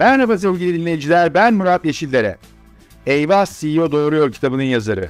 Merhaba 0.00 0.38
sevgili 0.38 0.80
dinleyiciler, 0.80 1.34
ben 1.34 1.54
Murat 1.54 1.84
Yeşillere. 1.84 2.36
Eyvah 3.06 3.46
CEO 3.60 3.92
Doğuruyor 3.92 4.32
kitabının 4.32 4.62
yazarı. 4.62 5.08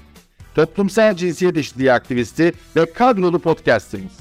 Toplumsal 0.55 1.17
cinsiyet 1.17 1.57
eşitliği 1.57 1.93
aktivisti 1.93 2.53
ve 2.77 2.93
kadrolu 2.93 3.39
podcastimiz. 3.39 4.13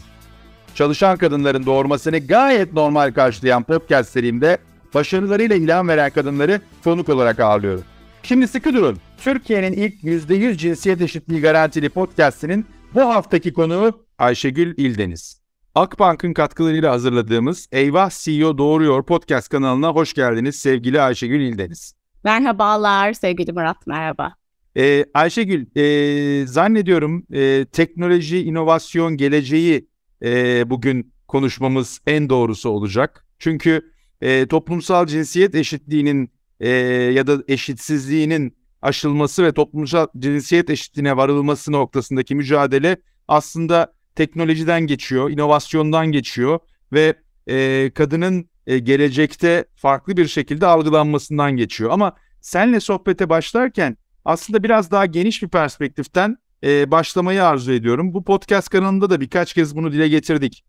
Çalışan 0.76 1.18
kadınların 1.18 1.66
doğurmasını 1.66 2.18
gayet 2.18 2.74
normal 2.74 3.14
karşılayan 3.14 3.64
podcast 3.64 4.10
serimde 4.10 4.58
başarılarıyla 4.94 5.56
ilham 5.56 5.88
veren 5.88 6.10
kadınları 6.10 6.62
konuk 6.84 7.10
olarak 7.10 7.40
ağırlıyorum. 7.40 7.84
Şimdi 8.24 8.48
sıkı 8.48 8.74
durun. 8.74 8.98
Türkiye'nin 9.18 9.74
ilk 9.74 10.04
%100 10.04 10.58
cinsiyet 10.58 11.02
eşitliği 11.02 11.42
garantili 11.42 11.90
podcastinin 11.90 12.66
bu 12.96 13.02
haftaki 13.02 13.54
konuğu 13.54 14.06
Ayşegül 14.18 14.78
İldeniz. 14.78 15.39
Akbank'ın 15.80 16.34
katkılarıyla 16.34 16.92
hazırladığımız 16.92 17.68
Eyvah 17.72 18.10
CEO 18.10 18.58
Doğuruyor 18.58 19.06
podcast 19.06 19.50
kanalına 19.50 19.90
hoş 19.90 20.14
geldiniz 20.14 20.56
sevgili 20.56 21.02
Ayşegül 21.02 21.42
İldeniz. 21.42 21.94
Merhabalar 22.24 23.14
sevgili 23.14 23.54
Murat, 23.54 23.88
merhaba. 23.88 24.34
Ee, 24.78 25.06
Ayşegül, 25.14 25.66
e, 25.76 26.48
zannediyorum 26.48 27.26
e, 27.34 27.66
teknoloji, 27.66 28.44
inovasyon, 28.44 29.18
geleceği 29.18 29.88
e, 30.24 30.70
bugün 30.70 31.14
konuşmamız 31.28 32.00
en 32.08 32.30
doğrusu 32.30 32.70
olacak. 32.70 33.26
Çünkü 33.40 33.92
e, 34.22 34.48
toplumsal 34.48 35.06
cinsiyet 35.06 35.56
eşitliğinin 35.56 36.32
e, 36.60 36.70
ya 37.14 37.28
da 37.28 37.44
eşitsizliğinin 37.48 38.58
aşılması 38.82 39.44
ve 39.44 39.54
toplumsal 39.54 40.08
cinsiyet 40.18 40.70
eşitliğine 40.70 41.18
varılması 41.18 41.72
noktasındaki 41.72 42.36
mücadele 42.36 42.98
aslında 43.28 43.99
teknolojiden 44.20 44.82
geçiyor, 44.88 45.30
inovasyondan 45.30 46.12
geçiyor 46.12 46.60
ve 46.94 47.14
e, 47.48 47.92
kadının 47.96 48.50
e, 48.68 48.80
gelecekte 48.80 49.66
farklı 49.76 50.18
bir 50.18 50.28
şekilde 50.28 50.66
algılanmasından 50.66 51.52
geçiyor. 51.58 51.92
Ama 51.92 52.16
senle 52.42 52.80
sohbete 52.80 53.30
başlarken 53.30 53.98
aslında 54.26 54.64
biraz 54.64 54.92
daha 54.92 55.06
geniş 55.06 55.44
bir 55.44 55.48
perspektiften 55.48 56.38
e, 56.64 56.92
başlamayı 56.92 57.46
arzu 57.46 57.72
ediyorum. 57.72 58.14
Bu 58.14 58.24
podcast 58.24 58.70
kanalında 58.70 59.10
da 59.10 59.22
birkaç 59.22 59.54
kez 59.54 59.76
bunu 59.76 59.92
dile 59.92 60.08
getirdik. 60.08 60.64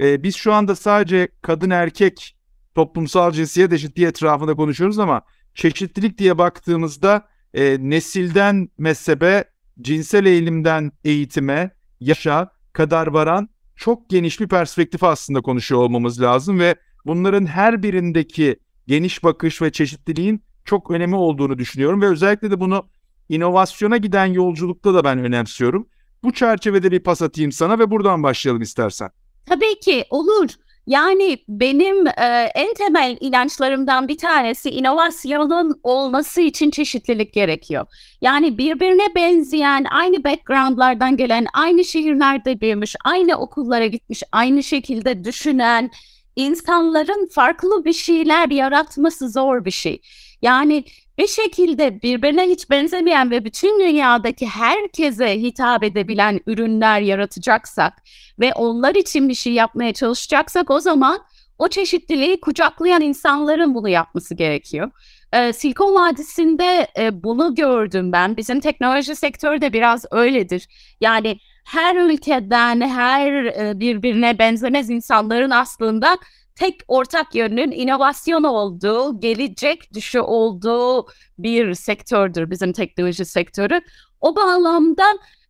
E, 0.00 0.22
biz 0.22 0.36
şu 0.36 0.52
anda 0.52 0.76
sadece 0.76 1.28
kadın 1.42 1.70
erkek 1.70 2.36
toplumsal 2.74 3.32
cinsiyet 3.32 3.72
eşitliği 3.72 4.08
etrafında 4.08 4.54
konuşuyoruz 4.54 4.98
ama 4.98 5.22
çeşitlilik 5.54 6.18
diye 6.18 6.38
baktığımızda 6.38 7.28
e, 7.54 7.76
nesilden 7.80 8.68
mezhebe, 8.78 9.44
cinsel 9.80 10.26
eğilimden 10.26 10.92
eğitime, 11.04 11.70
yaşa 12.00 12.55
kadar 12.76 13.06
varan 13.06 13.48
çok 13.76 14.10
geniş 14.10 14.40
bir 14.40 14.48
perspektif 14.48 15.04
aslında 15.04 15.40
konuşuyor 15.40 15.80
olmamız 15.80 16.22
lazım 16.22 16.60
ve 16.60 16.76
bunların 17.06 17.46
her 17.46 17.82
birindeki 17.82 18.56
geniş 18.86 19.24
bakış 19.24 19.62
ve 19.62 19.72
çeşitliliğin 19.72 20.42
çok 20.64 20.90
önemi 20.90 21.16
olduğunu 21.16 21.58
düşünüyorum 21.58 22.02
ve 22.02 22.06
özellikle 22.06 22.50
de 22.50 22.60
bunu 22.60 22.88
inovasyona 23.28 23.96
giden 23.96 24.26
yolculukta 24.26 24.94
da 24.94 25.04
ben 25.04 25.18
önemsiyorum. 25.18 25.88
Bu 26.22 26.32
çerçevede 26.32 26.90
bir 26.90 27.00
pas 27.00 27.22
atayım 27.22 27.52
sana 27.52 27.78
ve 27.78 27.90
buradan 27.90 28.22
başlayalım 28.22 28.62
istersen. 28.62 29.10
Tabii 29.46 29.80
ki 29.80 30.04
olur. 30.10 30.48
Yani 30.86 31.38
benim 31.48 32.06
e, 32.06 32.50
en 32.54 32.74
temel 32.74 33.16
inançlarımdan 33.20 34.08
bir 34.08 34.18
tanesi 34.18 34.70
inovasyonun 34.70 35.80
olması 35.82 36.40
için 36.40 36.70
çeşitlilik 36.70 37.32
gerekiyor. 37.32 37.86
Yani 38.20 38.58
birbirine 38.58 39.14
benzeyen, 39.14 39.86
aynı 39.90 40.24
backgroundlardan 40.24 41.16
gelen, 41.16 41.46
aynı 41.54 41.84
şehirlerde 41.84 42.60
büyümüş, 42.60 42.94
aynı 43.04 43.36
okullara 43.36 43.86
gitmiş, 43.86 44.22
aynı 44.32 44.62
şekilde 44.62 45.24
düşünen 45.24 45.90
insanların 46.36 47.28
farklı 47.28 47.84
bir 47.84 47.92
şeyler 47.92 48.48
yaratması 48.50 49.30
zor 49.30 49.64
bir 49.64 49.70
şey. 49.70 50.00
Yani 50.42 50.84
bir 51.18 51.26
şekilde 51.26 52.02
birbirine 52.02 52.42
hiç 52.42 52.70
benzemeyen 52.70 53.30
ve 53.30 53.44
bütün 53.44 53.80
dünyadaki 53.80 54.46
herkese 54.46 55.40
hitap 55.40 55.82
edebilen 55.82 56.40
ürünler 56.46 57.00
yaratacaksak 57.00 58.02
ve 58.40 58.52
onlar 58.54 58.94
için 58.94 59.28
bir 59.28 59.34
şey 59.34 59.52
yapmaya 59.52 59.92
çalışacaksak 59.92 60.70
o 60.70 60.80
zaman 60.80 61.18
o 61.58 61.68
çeşitliliği 61.68 62.40
kucaklayan 62.40 63.00
insanların 63.02 63.74
bunu 63.74 63.88
yapması 63.88 64.34
gerekiyor. 64.34 64.90
Ee, 65.32 65.52
Silikon 65.52 65.94
Vadisi'nde 65.94 66.86
e, 66.98 67.22
bunu 67.22 67.54
gördüm 67.54 68.12
ben. 68.12 68.36
Bizim 68.36 68.60
teknoloji 68.60 69.16
sektörü 69.16 69.60
de 69.60 69.72
biraz 69.72 70.04
öyledir. 70.10 70.68
Yani 71.00 71.38
her 71.64 71.96
ülkeden, 71.96 72.80
her 72.80 73.44
e, 73.44 73.80
birbirine 73.80 74.38
benzemez 74.38 74.90
insanların 74.90 75.50
aslında 75.50 76.18
tek 76.56 76.80
ortak 76.88 77.34
yönünün 77.34 77.70
inovasyon 77.70 78.44
olduğu, 78.44 79.20
gelecek 79.20 79.94
dışı 79.94 80.24
olduğu 80.24 81.06
bir 81.38 81.74
sektördür 81.74 82.50
bizim 82.50 82.72
teknoloji 82.72 83.24
sektörü. 83.24 83.80
O 84.20 84.36
bağlamda 84.36 85.04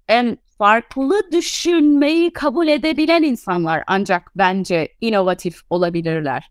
en 0.09 0.39
farklı 0.59 1.33
düşünmeyi 1.33 2.33
kabul 2.33 2.69
edebilen 2.69 3.23
insanlar 3.23 3.83
ancak 3.87 4.33
bence 4.37 4.89
inovatif 5.01 5.61
olabilirler. 5.71 6.51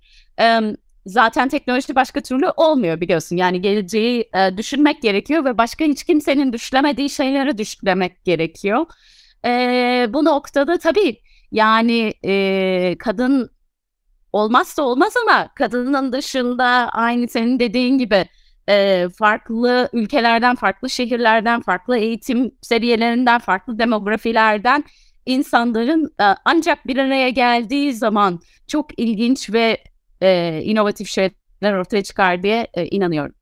Zaten 1.05 1.49
teknoloji 1.49 1.95
başka 1.95 2.21
türlü 2.21 2.49
olmuyor 2.57 3.01
biliyorsun. 3.01 3.37
Yani 3.37 3.61
geleceği 3.61 4.29
e, 4.33 4.57
düşünmek 4.57 5.01
gerekiyor 5.01 5.45
ve 5.45 5.57
başka 5.57 5.85
hiç 5.85 6.03
kimsenin 6.03 6.53
düşlemediği 6.53 7.09
şeyleri 7.09 7.57
düşlemek 7.57 8.25
gerekiyor. 8.25 8.85
E, 9.45 9.49
bu 10.09 10.25
noktada 10.25 10.77
tabii 10.77 11.21
yani 11.51 12.13
e, 12.25 12.95
kadın 12.99 13.49
olmazsa 14.35 14.83
olmaz 14.83 15.13
ama 15.23 15.49
kadının 15.55 16.13
dışında 16.13 16.65
aynı 16.91 17.27
senin 17.27 17.59
dediğin 17.59 17.97
gibi 17.97 18.25
e, 18.69 19.07
farklı 19.17 19.89
ülkelerden, 19.93 20.55
farklı 20.55 20.89
şehirlerden, 20.89 21.61
farklı 21.61 21.97
eğitim 21.97 22.51
seviyelerinden, 22.61 23.39
farklı 23.39 23.79
demografilerden 23.79 24.83
insanların 25.25 26.05
e, 26.05 26.23
ancak 26.45 26.87
bir 26.87 26.97
araya 26.97 27.29
geldiği 27.29 27.93
zaman 27.93 28.39
çok 28.67 28.99
ilginç 28.99 29.49
ve 29.53 29.83
e, 30.21 30.61
inovatif 30.63 31.07
şeyler 31.07 31.73
ortaya 31.73 32.03
çıkar 32.03 32.43
diye 32.43 32.67
e, 32.73 32.85
inanıyorum. 32.85 33.35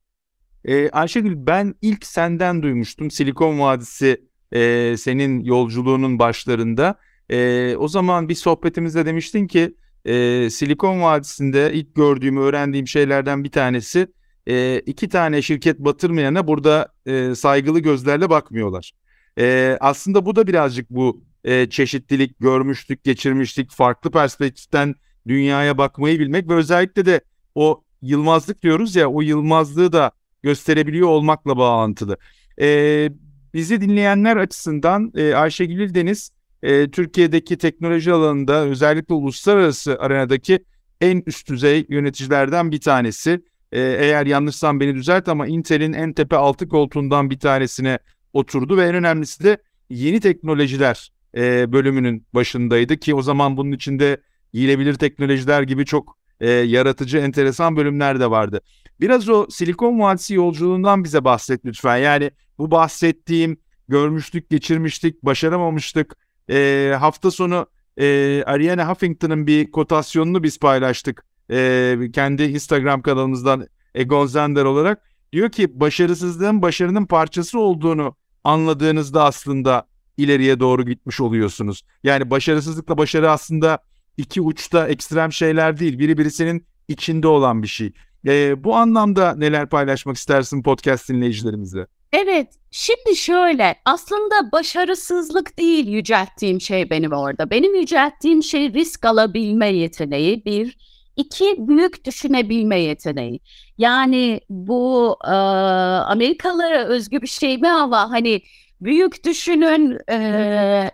E, 0.65 0.89
Ayşegül 0.89 1.33
ben 1.37 1.75
ilk 1.81 2.05
senden 2.05 2.63
duymuştum 2.63 3.11
Silikon 3.11 3.59
Vadisi 3.59 4.21
e, 4.51 4.95
senin 4.97 5.39
yolculuğunun 5.39 6.19
başlarında. 6.19 6.95
E, 7.29 7.75
o 7.77 7.87
zaman 7.87 8.29
bir 8.29 8.35
sohbetimizde 8.35 9.05
demiştin 9.05 9.47
ki 9.47 9.75
e, 10.05 10.49
Silikon 10.49 11.01
Vadisi'nde 11.01 11.73
ilk 11.73 11.95
gördüğüm, 11.95 12.37
öğrendiğim 12.37 12.87
şeylerden 12.87 13.43
bir 13.43 13.51
tanesi 13.51 14.07
e, 14.47 14.79
iki 14.79 15.09
tane 15.09 15.41
şirket 15.41 15.79
batırmayana 15.79 16.47
burada 16.47 16.87
e, 17.05 17.35
saygılı 17.35 17.79
gözlerle 17.79 18.29
bakmıyorlar. 18.29 18.91
E, 19.39 19.77
aslında 19.79 20.25
bu 20.25 20.35
da 20.35 20.47
birazcık 20.47 20.89
bu 20.89 21.23
e, 21.43 21.69
çeşitlilik, 21.69 22.39
görmüşlük, 22.39 23.03
geçirmişlik, 23.03 23.71
farklı 23.71 24.11
perspektiften 24.11 24.95
dünyaya 25.27 25.77
bakmayı 25.77 26.19
bilmek 26.19 26.49
ve 26.49 26.53
özellikle 26.53 27.05
de 27.05 27.21
o 27.55 27.83
yılmazlık 28.01 28.61
diyoruz 28.61 28.95
ya 28.95 29.07
o 29.07 29.21
yılmazlığı 29.21 29.93
da 29.93 30.11
gösterebiliyor 30.43 31.07
olmakla 31.07 31.57
bağlantılı. 31.57 32.17
E, 32.61 33.09
bizi 33.53 33.81
dinleyenler 33.81 34.37
açısından 34.37 35.11
e, 35.15 35.33
Ayşegül 35.33 35.93
Deniz 35.93 36.31
e, 36.63 36.91
Türkiye'deki 36.91 37.57
teknoloji 37.57 38.13
alanında 38.13 38.65
özellikle 38.65 39.13
uluslararası 39.13 39.99
arenadaki 39.99 40.65
en 41.01 41.23
üst 41.25 41.49
düzey 41.49 41.85
yöneticilerden 41.89 42.71
bir 42.71 42.81
tanesi. 42.81 43.43
E, 43.71 43.79
eğer 43.81 44.25
yanlışsam 44.25 44.79
beni 44.79 44.95
düzelt 44.95 45.27
ama 45.27 45.47
Intel'in 45.47 45.93
en 45.93 46.13
tepe 46.13 46.35
altı 46.35 46.67
koltuğundan 46.67 47.29
bir 47.29 47.39
tanesine 47.39 47.99
oturdu 48.33 48.77
ve 48.77 48.85
en 48.85 48.95
önemlisi 48.95 49.43
de 49.43 49.57
yeni 49.89 50.19
teknolojiler 50.19 51.11
e, 51.37 51.71
bölümünün 51.71 52.25
başındaydı 52.33 52.97
ki 52.97 53.15
o 53.15 53.21
zaman 53.21 53.57
bunun 53.57 53.71
içinde 53.71 54.17
yiyilebilir 54.53 54.93
teknolojiler 54.93 55.61
gibi 55.61 55.85
çok 55.85 56.17
e, 56.39 56.49
yaratıcı, 56.49 57.17
enteresan 57.17 57.77
bölümler 57.77 58.19
de 58.19 58.29
vardı. 58.31 58.61
Biraz 59.01 59.29
o 59.29 59.47
Silikon 59.49 59.99
Vadisi 59.99 60.33
yolculuğundan 60.33 61.03
bize 61.03 61.23
bahset 61.23 61.65
lütfen. 61.65 61.97
Yani 61.97 62.31
bu 62.57 62.71
bahsettiğim 62.71 63.57
görmüştük, 63.87 64.49
geçirmiştik, 64.49 65.23
başaramamıştık 65.23 66.15
e, 66.49 66.91
hafta 66.99 67.31
sonu 67.31 67.67
e, 67.97 68.43
Ariana 68.45 68.89
Huffington'ın 68.89 69.47
bir 69.47 69.71
kotasyonunu 69.71 70.43
biz 70.43 70.59
paylaştık. 70.59 71.25
E, 71.51 71.97
kendi 72.13 72.43
Instagram 72.43 73.01
kanalımızdan 73.01 73.67
Egon 73.95 74.25
Zender 74.25 74.65
olarak. 74.65 75.01
Diyor 75.33 75.49
ki 75.49 75.79
başarısızlığın 75.79 76.61
başarının 76.61 77.05
parçası 77.05 77.59
olduğunu 77.59 78.15
anladığınızda 78.43 79.23
aslında 79.23 79.87
ileriye 80.17 80.59
doğru 80.59 80.85
gitmiş 80.85 81.21
oluyorsunuz. 81.21 81.83
Yani 82.03 82.29
başarısızlıkla 82.29 82.97
başarı 82.97 83.31
aslında 83.31 83.79
iki 84.17 84.41
uçta 84.41 84.87
ekstrem 84.87 85.33
şeyler 85.33 85.79
değil. 85.79 85.99
Biri 85.99 86.17
birisinin 86.17 86.65
içinde 86.87 87.27
olan 87.27 87.63
bir 87.63 87.67
şey. 87.67 87.93
E, 88.27 88.63
bu 88.63 88.75
anlamda 88.75 89.35
neler 89.35 89.69
paylaşmak 89.69 90.17
istersin 90.17 90.63
podcast 90.63 91.09
dinleyicilerimizle? 91.09 91.87
Evet, 92.13 92.47
şimdi 92.71 93.15
şöyle 93.15 93.75
aslında 93.85 94.51
başarısızlık 94.51 95.59
değil 95.59 95.87
yücelttiğim 95.87 96.61
şey 96.61 96.89
benim 96.89 97.11
orada. 97.11 97.49
Benim 97.49 97.75
yücelttiğim 97.75 98.43
şey 98.43 98.73
risk 98.73 99.05
alabilme 99.05 99.67
yeteneği 99.73 100.45
bir. 100.45 100.77
İki 101.15 101.55
büyük 101.57 102.05
düşünebilme 102.05 102.79
yeteneği. 102.79 103.39
Yani 103.77 104.41
bu 104.49 105.17
e, 105.25 105.29
Amerikalılara 105.31 106.85
özgü 106.85 107.21
bir 107.21 107.27
şey 107.27 107.57
mi 107.57 107.69
ama 107.69 108.11
hani 108.11 108.41
büyük 108.83 109.25
düşünün 109.25 109.97
e, 110.09 110.91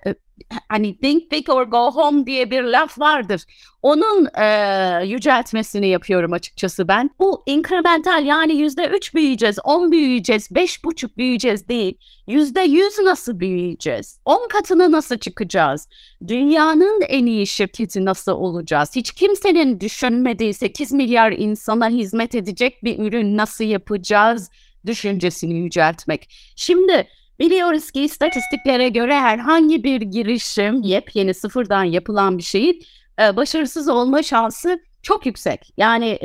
hani 0.70 1.00
think 1.00 1.32
big 1.32 1.50
or 1.50 1.64
go 1.64 1.92
home 1.92 2.26
diye 2.26 2.52
bir 2.52 2.64
laf 2.64 3.00
vardır. 3.00 3.44
Onun 3.82 4.28
e, 4.38 5.06
yüceltmesini 5.06 5.88
yapıyorum 5.88 6.34
açıkçası 6.34 6.88
ben. 6.88 7.10
Bu 7.20 7.44
incremental 7.46 8.26
yani 8.26 8.54
yüzde 8.54 8.88
üç 8.88 9.16
büyüyeceğiz, 9.16 9.60
on 9.64 9.92
büyüyeceğiz, 9.92 10.56
beş 10.56 10.84
buçuk 10.84 11.18
büyüyeceğiz 11.18 11.68
değil. 11.68 11.98
Yüzde 12.28 12.62
yüz 12.62 13.00
nasıl 13.00 13.40
büyüyeceğiz? 13.40 14.20
On 14.26 14.48
katına 14.48 14.92
nasıl 14.92 15.18
çıkacağız? 15.18 15.88
Dünyanın 16.28 17.02
en 17.02 17.26
iyi 17.26 17.48
şirketi 17.48 18.06
nasıl 18.06 18.32
olacağız? 18.32 18.96
Hiç 18.96 19.12
kimsenin 19.12 19.80
düşünmediği 19.80 20.54
8 20.54 20.92
milyar 20.92 21.32
insana 21.32 21.90
hizmet 21.90 22.36
edecek 22.36 22.84
bir 22.84 23.00
ürün 23.00 23.38
nasıl 23.38 23.64
yapacağız? 23.64 24.50
düşüncesini 24.86 25.54
yüceltmek. 25.54 26.30
Şimdi 26.56 27.08
Biliyoruz 27.40 27.92
ki 27.92 28.02
istatistiklere 28.02 28.90
göre 28.90 29.20
herhangi 29.20 29.84
bir 29.84 30.02
girişim 30.02 30.82
yepyeni 30.82 31.34
sıfırdan 31.34 31.84
yapılan 31.84 32.38
bir 32.38 32.44
şeyin 32.44 32.84
e, 33.22 33.36
başarısız 33.36 33.90
olma 33.90 34.24
şansı 34.24 34.80
çok 35.02 35.26
yüksek. 35.26 35.74
Yani 35.78 36.20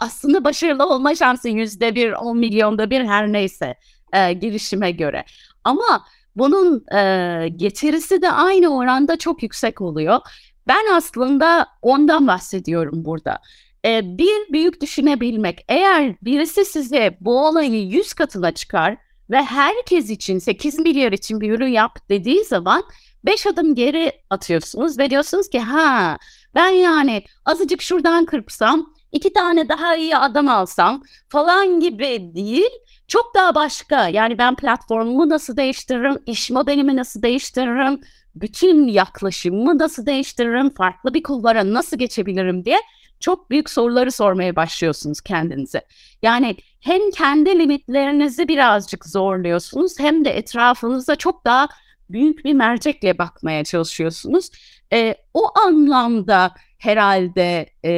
aslında 0.00 0.44
başarılı 0.44 0.86
olma 0.86 1.14
şansı 1.14 1.48
yüzde 1.48 1.94
bir, 1.94 2.12
on 2.12 2.38
milyonda 2.38 2.90
bir 2.90 3.04
her 3.04 3.32
neyse 3.32 3.74
e, 4.12 4.32
girişime 4.32 4.90
göre. 4.90 5.24
Ama 5.64 6.04
bunun 6.36 6.94
e, 6.96 7.48
getirisi 7.48 8.22
de 8.22 8.30
aynı 8.30 8.76
oranda 8.76 9.16
çok 9.16 9.42
yüksek 9.42 9.80
oluyor. 9.80 10.20
Ben 10.68 10.92
aslında 10.92 11.66
ondan 11.82 12.26
bahsediyorum 12.26 13.04
burada. 13.04 13.38
E, 13.84 14.18
bir 14.18 14.52
büyük 14.52 14.80
düşünebilmek. 14.80 15.64
Eğer 15.68 16.16
birisi 16.22 16.64
size 16.64 17.16
bu 17.20 17.46
olayı 17.46 17.86
yüz 17.86 18.12
katına 18.14 18.50
çıkar 18.52 18.96
ve 19.30 19.42
herkes 19.42 20.10
için 20.10 20.38
8 20.38 20.78
milyar 20.78 21.12
için 21.12 21.40
bir 21.40 21.52
ürün 21.52 21.68
yap 21.68 21.98
dediği 22.08 22.44
zaman 22.44 22.82
5 23.24 23.46
adım 23.46 23.74
geri 23.74 24.12
atıyorsunuz 24.30 24.98
ve 24.98 25.10
diyorsunuz 25.10 25.48
ki 25.48 25.58
ha 25.60 26.18
ben 26.54 26.68
yani 26.68 27.24
azıcık 27.44 27.82
şuradan 27.82 28.26
kırpsam 28.26 28.94
iki 29.12 29.32
tane 29.32 29.68
daha 29.68 29.96
iyi 29.96 30.16
adam 30.16 30.48
alsam 30.48 31.02
falan 31.28 31.80
gibi 31.80 32.30
değil 32.34 32.70
çok 33.08 33.34
daha 33.34 33.54
başka. 33.54 34.08
Yani 34.08 34.38
ben 34.38 34.56
platformumu 34.56 35.28
nasıl 35.28 35.56
değiştiririm 35.56 36.18
iş 36.26 36.50
modelimi 36.50 36.96
nasıl 36.96 37.22
değiştiririm 37.22 38.00
bütün 38.34 38.88
yaklaşımımı 38.88 39.78
nasıl 39.78 40.06
değiştiririm 40.06 40.70
farklı 40.70 41.14
bir 41.14 41.22
kulvara 41.22 41.72
nasıl 41.74 41.98
geçebilirim? 41.98 42.64
diye 42.64 42.78
çok 43.20 43.50
büyük 43.50 43.70
soruları 43.70 44.12
sormaya 44.12 44.56
başlıyorsunuz 44.56 45.20
kendinize. 45.20 45.82
Yani 46.22 46.56
hem 46.80 47.10
kendi 47.10 47.58
limitlerinizi 47.58 48.48
birazcık 48.48 49.06
zorluyorsunuz 49.06 49.98
hem 49.98 50.24
de 50.24 50.30
etrafınıza 50.30 51.16
çok 51.16 51.44
daha 51.44 51.68
büyük 52.10 52.44
bir 52.44 52.54
mercekle 52.54 53.18
bakmaya 53.18 53.64
çalışıyorsunuz. 53.64 54.50
E, 54.92 55.14
o 55.34 55.58
anlamda 55.58 56.54
herhalde 56.78 57.66
e, 57.84 57.90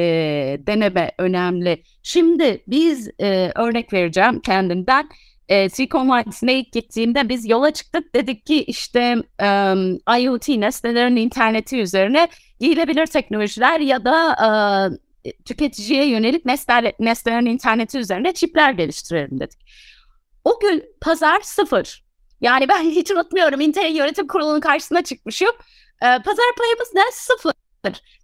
deneme 0.67 1.11
önemli. 1.17 1.83
Şimdi 2.03 2.63
biz 2.67 3.09
e, 3.19 3.51
örnek 3.55 3.93
vereceğim 3.93 4.39
kendimden. 4.39 5.09
E, 5.49 5.69
Silicon 5.69 6.09
Vadisi'ne 6.09 6.59
ilk 6.59 6.73
gittiğimde 6.73 7.29
biz 7.29 7.49
yola 7.49 7.71
çıktık. 7.71 8.15
Dedik 8.15 8.45
ki 8.45 8.63
işte 8.63 9.15
um, 9.15 10.17
IoT 10.19 10.49
nesnelerin 10.49 11.15
interneti 11.15 11.81
üzerine 11.81 12.27
giyilebilir 12.59 13.05
teknolojiler 13.05 13.79
ya 13.79 14.05
da 14.05 14.31
e, 14.31 14.49
tüketiciye 15.45 16.05
yönelik 16.05 16.45
nesneler, 16.45 16.93
nesnelerin 16.99 17.45
interneti 17.45 17.97
üzerinde 17.97 18.33
çipler 18.33 18.71
geliştirelim 18.71 19.39
dedik. 19.39 19.59
O 20.43 20.59
gün 20.59 20.83
pazar 21.01 21.41
sıfır. 21.41 22.03
Yani 22.41 22.69
ben 22.69 22.83
hiç 22.83 23.11
unutmuyorum 23.11 23.61
Intel 23.61 23.95
yönetim 23.95 24.27
kurulunun 24.27 24.59
karşısına 24.59 25.03
çıkmışım. 25.03 25.51
Ee, 26.01 26.05
pazar 26.05 26.45
payımız 26.57 26.91
ne? 26.95 27.01
Sıfır. 27.11 27.53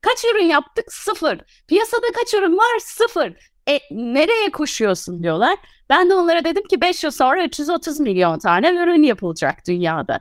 Kaç 0.02 0.26
ürün 0.26 0.46
yaptık? 0.46 0.94
Sıfır. 0.94 1.40
Piyasada 1.68 2.06
kaç 2.16 2.34
ürün 2.34 2.58
var? 2.58 2.80
Sıfır. 2.80 3.34
E, 3.70 3.80
nereye 3.92 4.50
koşuyorsun 4.50 5.24
diyorlar. 5.24 5.58
Ben 5.90 6.10
de 6.10 6.16
onlara 6.16 6.44
dedim 6.44 6.64
ki 6.64 6.82
5 6.82 7.04
yıl 7.04 7.12
sonra 7.12 7.44
330 7.46 8.00
milyon 8.00 8.40
tane 8.40 8.70
ürün 8.70 9.04
yapılacak 9.04 9.68
dünyada. 9.68 10.20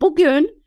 Bugün 0.00 0.66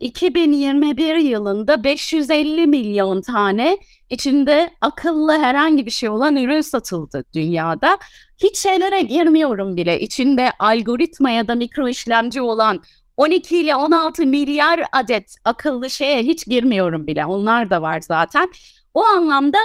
2021 0.00 1.14
yılında 1.14 1.84
550 1.84 2.66
milyon 2.66 3.22
tane 3.22 3.78
içinde 4.14 4.70
akıllı 4.80 5.32
herhangi 5.32 5.86
bir 5.86 5.90
şey 5.90 6.08
olan 6.08 6.36
ürün 6.36 6.60
satıldı 6.60 7.24
dünyada. 7.34 7.98
Hiç 8.42 8.58
şeylere 8.58 9.02
girmiyorum 9.02 9.76
bile. 9.76 10.00
İçinde 10.00 10.50
algoritma 10.58 11.30
ya 11.30 11.48
da 11.48 11.54
mikro 11.54 11.88
işlemci 11.88 12.40
olan 12.40 12.82
12 13.16 13.58
ile 13.58 13.76
16 13.76 14.26
milyar 14.26 14.84
adet 14.92 15.36
akıllı 15.44 15.90
şeye 15.90 16.22
hiç 16.22 16.46
girmiyorum 16.46 17.06
bile. 17.06 17.26
Onlar 17.26 17.70
da 17.70 17.82
var 17.82 18.00
zaten. 18.00 18.48
O 18.94 19.04
anlamda 19.04 19.58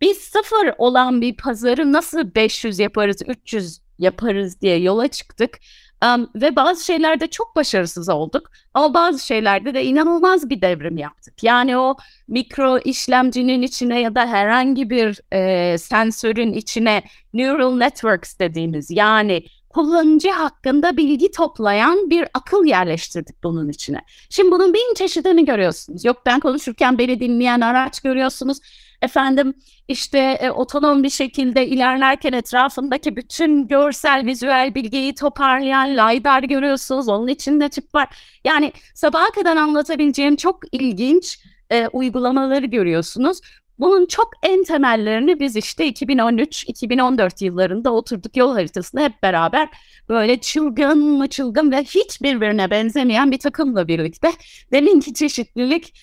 biz 0.00 0.18
sıfır 0.18 0.74
olan 0.78 1.20
bir 1.20 1.36
pazarı 1.36 1.92
nasıl 1.92 2.34
500 2.34 2.78
yaparız, 2.78 3.22
300 3.26 3.80
yaparız 3.98 4.60
diye 4.60 4.78
yola 4.78 5.08
çıktık. 5.08 5.58
Um, 6.04 6.30
ve 6.34 6.56
bazı 6.56 6.84
şeylerde 6.84 7.26
çok 7.26 7.56
başarısız 7.56 8.08
olduk 8.08 8.50
ama 8.74 8.94
bazı 8.94 9.26
şeylerde 9.26 9.74
de 9.74 9.84
inanılmaz 9.84 10.50
bir 10.50 10.60
devrim 10.60 10.98
yaptık. 10.98 11.42
Yani 11.42 11.78
o 11.78 11.96
mikro 12.28 12.78
işlemcinin 12.78 13.62
içine 13.62 14.00
ya 14.00 14.14
da 14.14 14.26
herhangi 14.26 14.90
bir 14.90 15.20
e, 15.32 15.78
sensörün 15.78 16.52
içine 16.52 17.02
neural 17.32 17.76
networks 17.76 18.38
dediğimiz 18.38 18.90
yani 18.90 19.44
kullanıcı 19.68 20.30
hakkında 20.30 20.96
bilgi 20.96 21.30
toplayan 21.30 22.10
bir 22.10 22.28
akıl 22.34 22.64
yerleştirdik 22.64 23.42
bunun 23.42 23.68
içine. 23.68 24.00
Şimdi 24.30 24.50
bunun 24.50 24.74
bin 24.74 24.94
çeşidini 24.94 25.44
görüyorsunuz. 25.44 26.04
Yok 26.04 26.22
ben 26.26 26.40
konuşurken 26.40 26.98
beni 26.98 27.20
dinleyen 27.20 27.60
araç 27.60 28.00
görüyorsunuz 28.00 28.58
efendim 29.02 29.54
işte 29.88 30.18
e, 30.18 30.50
otonom 30.50 31.02
bir 31.02 31.10
şekilde 31.10 31.66
ilerlerken 31.66 32.32
etrafındaki 32.32 33.16
bütün 33.16 33.68
görsel, 33.68 34.26
vizüel 34.26 34.74
bilgiyi 34.74 35.14
toparlayan 35.14 35.88
LiDAR 35.88 36.42
görüyorsunuz. 36.42 37.08
Onun 37.08 37.28
içinde 37.28 37.68
çip 37.68 37.94
var. 37.94 38.08
Yani 38.44 38.72
sabaha 38.94 39.30
kadar 39.30 39.56
anlatabileceğim 39.56 40.36
çok 40.36 40.60
ilginç 40.72 41.38
e, 41.70 41.88
uygulamaları 41.88 42.66
görüyorsunuz. 42.66 43.40
Bunun 43.80 44.06
çok 44.06 44.30
en 44.42 44.64
temellerini 44.64 45.40
biz 45.40 45.56
işte 45.56 45.88
2013-2014 45.88 47.44
yıllarında 47.44 47.92
oturduk 47.92 48.36
yol 48.36 48.52
haritasında 48.52 49.02
hep 49.02 49.22
beraber 49.22 49.68
böyle 50.08 50.40
çılgın 50.40 50.98
mı 50.98 51.28
çılgın 51.28 51.72
ve 51.72 51.82
hiç 51.82 52.22
birbirine 52.22 52.70
benzemeyen 52.70 53.30
bir 53.30 53.38
takımla 53.38 53.88
birlikte 53.88 54.32
deminki 54.72 55.14
çeşitlilik 55.14 55.94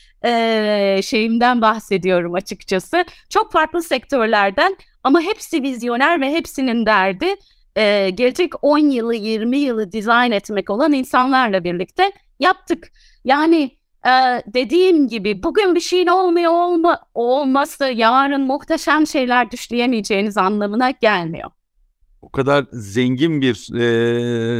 şeyimden 1.03 1.61
bahsediyorum 1.61 2.33
açıkçası. 2.33 3.05
Çok 3.29 3.51
farklı 3.51 3.83
sektörlerden 3.83 4.77
ama 5.03 5.21
hepsi 5.21 5.63
vizyoner 5.63 6.21
ve 6.21 6.31
hepsinin 6.31 6.85
derdi 6.85 7.35
gelecek 8.15 8.63
10 8.63 8.77
yılı 8.77 9.15
20 9.15 9.57
yılı 9.57 9.91
dizayn 9.91 10.31
etmek 10.31 10.69
olan 10.69 10.93
insanlarla 10.93 11.63
birlikte 11.63 12.11
yaptık. 12.39 12.91
Yani 13.25 13.71
dediğim 14.47 15.07
gibi 15.07 15.43
bugün 15.43 15.75
bir 15.75 15.79
şeyin 15.79 16.07
olmuyor 16.07 16.51
olma, 16.51 16.99
olması 17.13 17.85
yarın 17.85 18.41
muhteşem 18.41 19.07
şeyler 19.07 19.51
düşleyemeyeceğiniz 19.51 20.37
anlamına 20.37 20.91
gelmiyor. 20.91 21.51
O 22.27 22.29
kadar 22.29 22.65
zengin 22.73 23.41
bir 23.41 23.79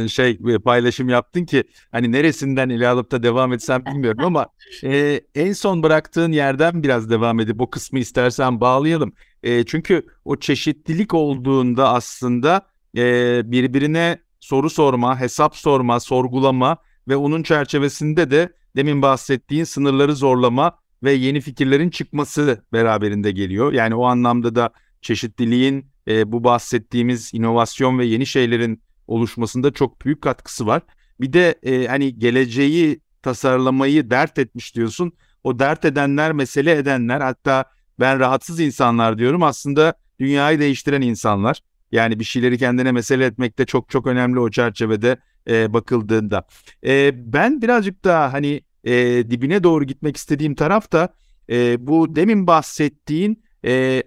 e, 0.04 0.08
şey 0.08 0.38
paylaşım 0.64 1.08
yaptın 1.08 1.44
ki 1.44 1.64
hani 1.92 2.12
neresinden 2.12 2.68
ele 2.68 2.88
alıp 2.88 3.10
da 3.10 3.22
devam 3.22 3.52
etsem 3.52 3.86
bilmiyorum 3.86 4.24
ama 4.24 4.46
e, 4.84 5.20
en 5.34 5.52
son 5.52 5.82
bıraktığın 5.82 6.32
yerden 6.32 6.82
biraz 6.82 7.10
devam 7.10 7.40
edip 7.40 7.60
o 7.60 7.70
kısmı 7.70 7.98
istersen 7.98 8.60
bağlayalım. 8.60 9.12
E, 9.42 9.64
çünkü 9.64 10.06
o 10.24 10.36
çeşitlilik 10.36 11.14
olduğunda 11.14 11.88
aslında 11.92 12.66
e, 12.96 13.42
birbirine 13.44 14.18
soru 14.40 14.70
sorma, 14.70 15.20
hesap 15.20 15.56
sorma, 15.56 16.00
sorgulama 16.00 16.76
ve 17.08 17.16
onun 17.16 17.42
çerçevesinde 17.42 18.30
de 18.30 18.52
demin 18.76 19.02
bahsettiğin 19.02 19.64
sınırları 19.64 20.14
zorlama 20.14 20.78
ve 21.02 21.12
yeni 21.12 21.40
fikirlerin 21.40 21.90
çıkması 21.90 22.64
beraberinde 22.72 23.30
geliyor. 23.30 23.72
Yani 23.72 23.94
o 23.94 24.04
anlamda 24.04 24.54
da 24.54 24.70
çeşitliliğin 25.02 25.86
e, 26.08 26.32
bu 26.32 26.44
bahsettiğimiz 26.44 27.34
inovasyon 27.34 27.98
ve 27.98 28.06
yeni 28.06 28.26
şeylerin 28.26 28.82
oluşmasında 29.06 29.72
çok 29.72 30.04
büyük 30.04 30.22
katkısı 30.22 30.66
var. 30.66 30.82
Bir 31.20 31.32
de 31.32 31.54
e, 31.62 31.86
hani 31.86 32.18
geleceği 32.18 33.00
tasarlamayı 33.22 34.10
dert 34.10 34.38
etmiş 34.38 34.74
diyorsun. 34.74 35.12
O 35.44 35.58
dert 35.58 35.84
edenler, 35.84 36.32
mesele 36.32 36.72
edenler 36.72 37.20
hatta 37.20 37.64
ben 38.00 38.20
rahatsız 38.20 38.60
insanlar 38.60 39.18
diyorum. 39.18 39.42
Aslında 39.42 39.94
dünyayı 40.20 40.60
değiştiren 40.60 41.02
insanlar. 41.02 41.60
Yani 41.92 42.20
bir 42.20 42.24
şeyleri 42.24 42.58
kendine 42.58 42.92
mesele 42.92 43.24
etmek 43.24 43.58
de 43.58 43.66
çok 43.66 43.90
çok 43.90 44.06
önemli 44.06 44.40
o 44.40 44.50
çerçevede 44.50 45.16
e, 45.48 45.72
bakıldığında. 45.72 46.46
E, 46.86 47.12
ben 47.32 47.62
birazcık 47.62 48.04
daha 48.04 48.32
hani 48.32 48.62
e, 48.84 48.94
dibine 49.30 49.62
doğru 49.62 49.84
gitmek 49.84 50.16
istediğim 50.16 50.54
taraf 50.54 50.92
da 50.92 51.14
e, 51.50 51.86
bu 51.86 52.16
demin 52.16 52.46
bahsettiğin 52.46 53.42
e, 53.64 54.02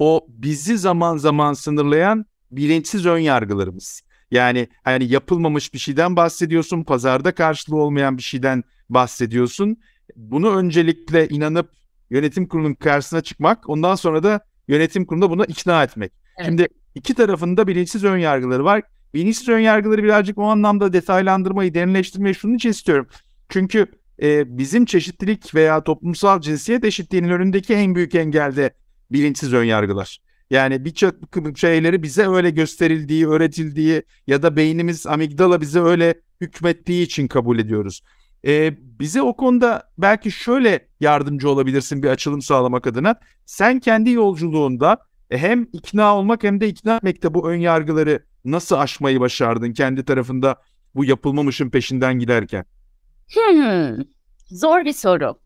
o 0.00 0.26
bizi 0.28 0.78
zaman 0.78 1.16
zaman 1.16 1.52
sınırlayan 1.52 2.26
bilinçsiz 2.50 3.06
ön 3.06 3.18
yargılarımız. 3.18 4.02
Yani 4.30 4.68
hani 4.84 5.04
yapılmamış 5.04 5.74
bir 5.74 5.78
şeyden 5.78 6.16
bahsediyorsun, 6.16 6.84
pazarda 6.84 7.34
karşılığı 7.34 7.76
olmayan 7.76 8.16
bir 8.16 8.22
şeyden 8.22 8.64
bahsediyorsun. 8.88 9.76
Bunu 10.16 10.56
öncelikle 10.56 11.28
inanıp 11.28 11.70
yönetim 12.10 12.48
kurulunun 12.48 12.74
karşısına 12.74 13.20
çıkmak, 13.20 13.68
ondan 13.68 13.94
sonra 13.94 14.22
da 14.22 14.40
yönetim 14.68 15.04
kurulunda 15.04 15.30
buna 15.30 15.44
ikna 15.44 15.82
etmek. 15.82 16.12
Evet. 16.36 16.46
Şimdi 16.46 16.68
iki 16.94 17.14
tarafında 17.14 17.66
bilinçsiz 17.66 18.04
ön 18.04 18.18
yargıları 18.18 18.64
var. 18.64 18.82
Bilinçsiz 19.14 19.48
ön 19.48 19.60
yargıları 19.60 20.02
birazcık 20.04 20.38
o 20.38 20.44
anlamda 20.44 20.92
detaylandırmayı, 20.92 21.74
derinleştirmeyi 21.74 22.34
şunun 22.34 22.54
için 22.54 22.70
istiyorum. 22.70 23.06
Çünkü 23.48 23.86
e, 24.22 24.58
bizim 24.58 24.84
çeşitlilik 24.84 25.54
veya 25.54 25.84
toplumsal 25.84 26.40
cinsiyet 26.40 26.84
eşitliğinin 26.84 27.28
önündeki 27.28 27.74
en 27.74 27.94
büyük 27.94 28.14
engel 28.14 28.56
de 28.56 28.74
bilinçsiz 29.12 29.52
ön 29.52 29.64
yargılar. 29.64 30.18
Yani 30.50 30.84
birçok 30.84 31.14
şeyleri 31.56 32.02
bize 32.02 32.28
öyle 32.28 32.50
gösterildiği, 32.50 33.28
öğretildiği 33.28 34.02
ya 34.26 34.42
da 34.42 34.56
beynimiz 34.56 35.06
amigdala 35.06 35.60
bize 35.60 35.80
öyle 35.80 36.14
hükmettiği 36.40 37.04
için 37.04 37.28
kabul 37.28 37.58
ediyoruz. 37.58 38.02
Ee, 38.46 38.76
bize 39.00 39.22
o 39.22 39.36
konuda 39.36 39.90
belki 39.98 40.30
şöyle 40.30 40.88
yardımcı 41.00 41.50
olabilirsin 41.50 42.02
bir 42.02 42.08
açılım 42.08 42.42
sağlamak 42.42 42.86
adına. 42.86 43.14
Sen 43.46 43.80
kendi 43.80 44.10
yolculuğunda 44.10 44.98
hem 45.30 45.66
ikna 45.72 46.16
olmak 46.16 46.44
hem 46.44 46.60
de 46.60 46.68
ikna 46.68 46.96
etmekte 46.96 47.34
bu 47.34 47.50
ön 47.50 47.56
yargıları 47.56 48.24
nasıl 48.44 48.76
aşmayı 48.76 49.20
başardın 49.20 49.72
kendi 49.72 50.04
tarafında 50.04 50.56
bu 50.94 51.04
yapılmamışın 51.04 51.70
peşinden 51.70 52.18
giderken? 52.18 52.64
Hmm, 53.34 54.04
zor 54.46 54.84
bir 54.84 54.92
soru. 54.92 55.38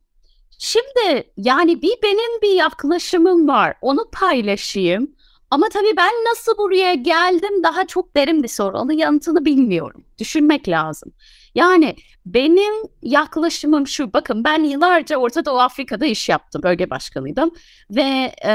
Şimdi 0.58 1.32
yani 1.36 1.82
bir 1.82 1.94
benim 2.02 2.42
bir 2.42 2.54
yaklaşımım 2.54 3.48
var. 3.48 3.74
Onu 3.82 4.10
paylaşayım. 4.12 5.10
Ama 5.50 5.68
tabii 5.68 5.96
ben 5.96 6.12
nasıl 6.30 6.58
buraya 6.58 6.94
geldim 6.94 7.62
daha 7.62 7.86
çok 7.86 8.16
derin 8.16 8.42
bir 8.42 8.48
soru. 8.48 8.78
Onun 8.78 8.92
yanıtını 8.92 9.44
bilmiyorum. 9.44 10.04
Düşünmek 10.18 10.68
lazım. 10.68 11.12
Yani 11.54 11.96
benim 12.26 12.74
yaklaşımım 13.02 13.86
şu. 13.86 14.12
Bakın 14.12 14.44
ben 14.44 14.62
yıllarca 14.62 15.16
Orta 15.16 15.44
Doğu 15.44 15.60
Afrika'da 15.60 16.06
iş 16.06 16.28
yaptım. 16.28 16.62
Bölge 16.62 16.90
başkanıydım. 16.90 17.50
Ve 17.90 18.32
e, 18.44 18.52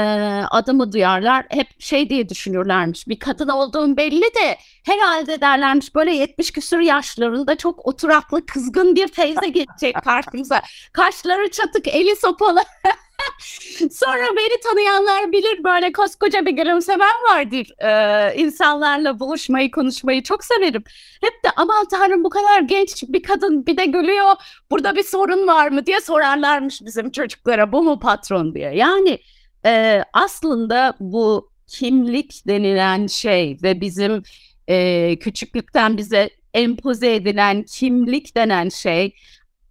adımı 0.50 0.92
duyarlar. 0.92 1.46
Hep 1.48 1.80
şey 1.80 2.10
diye 2.10 2.28
düşünürlermiş. 2.28 3.08
Bir 3.08 3.18
kadın 3.18 3.48
olduğum 3.48 3.96
belli 3.96 4.22
de 4.22 4.58
herhalde 4.84 5.40
derlermiş 5.40 5.94
böyle 5.94 6.12
70 6.12 6.50
küsur 6.50 6.80
yaşlarında 6.80 7.56
çok 7.56 7.86
oturaklı 7.86 8.46
kızgın 8.46 8.96
bir 8.96 9.08
teyze 9.08 9.48
geçecek 9.48 10.02
karşımıza. 10.04 10.62
Kaşları 10.92 11.50
çatık, 11.50 11.88
eli 11.88 12.16
sopalı. 12.16 12.60
Sonra 13.90 14.36
beni 14.36 14.60
tanıyanlar 14.64 15.32
bilir 15.32 15.64
böyle 15.64 15.92
koskoca 15.92 16.46
bir 16.46 16.50
gülümsemem 16.50 17.16
vardır. 17.30 17.82
Ee, 17.82 18.36
insanlarla 18.36 19.20
buluşmayı, 19.20 19.70
konuşmayı 19.70 20.22
çok 20.22 20.44
severim. 20.44 20.84
Hep 21.20 21.44
de 21.44 21.48
aman 21.56 21.88
tanrım 21.88 22.24
bu 22.24 22.30
kadar 22.30 22.60
genç 22.60 23.02
bir 23.08 23.22
kadın 23.22 23.66
bir 23.66 23.76
de 23.76 23.84
gülüyor. 23.84 24.34
Burada 24.70 24.96
bir 24.96 25.02
sorun 25.02 25.46
var 25.46 25.68
mı 25.68 25.86
diye 25.86 26.00
sorarlarmış 26.00 26.82
bizim 26.82 27.10
çocuklara. 27.10 27.72
Bu 27.72 27.82
mu 27.82 28.00
patron 28.00 28.54
diye. 28.54 28.74
Yani 28.74 29.18
e, 29.66 30.02
aslında 30.12 30.94
bu 31.00 31.50
kimlik 31.66 32.46
denilen 32.46 33.06
şey 33.06 33.58
ve 33.62 33.80
bizim 33.80 34.22
e, 34.68 35.16
küçüklükten 35.18 35.96
bize 35.96 36.30
empoze 36.54 37.14
edilen 37.14 37.62
kimlik 37.62 38.36
denen 38.36 38.68
şey 38.68 39.14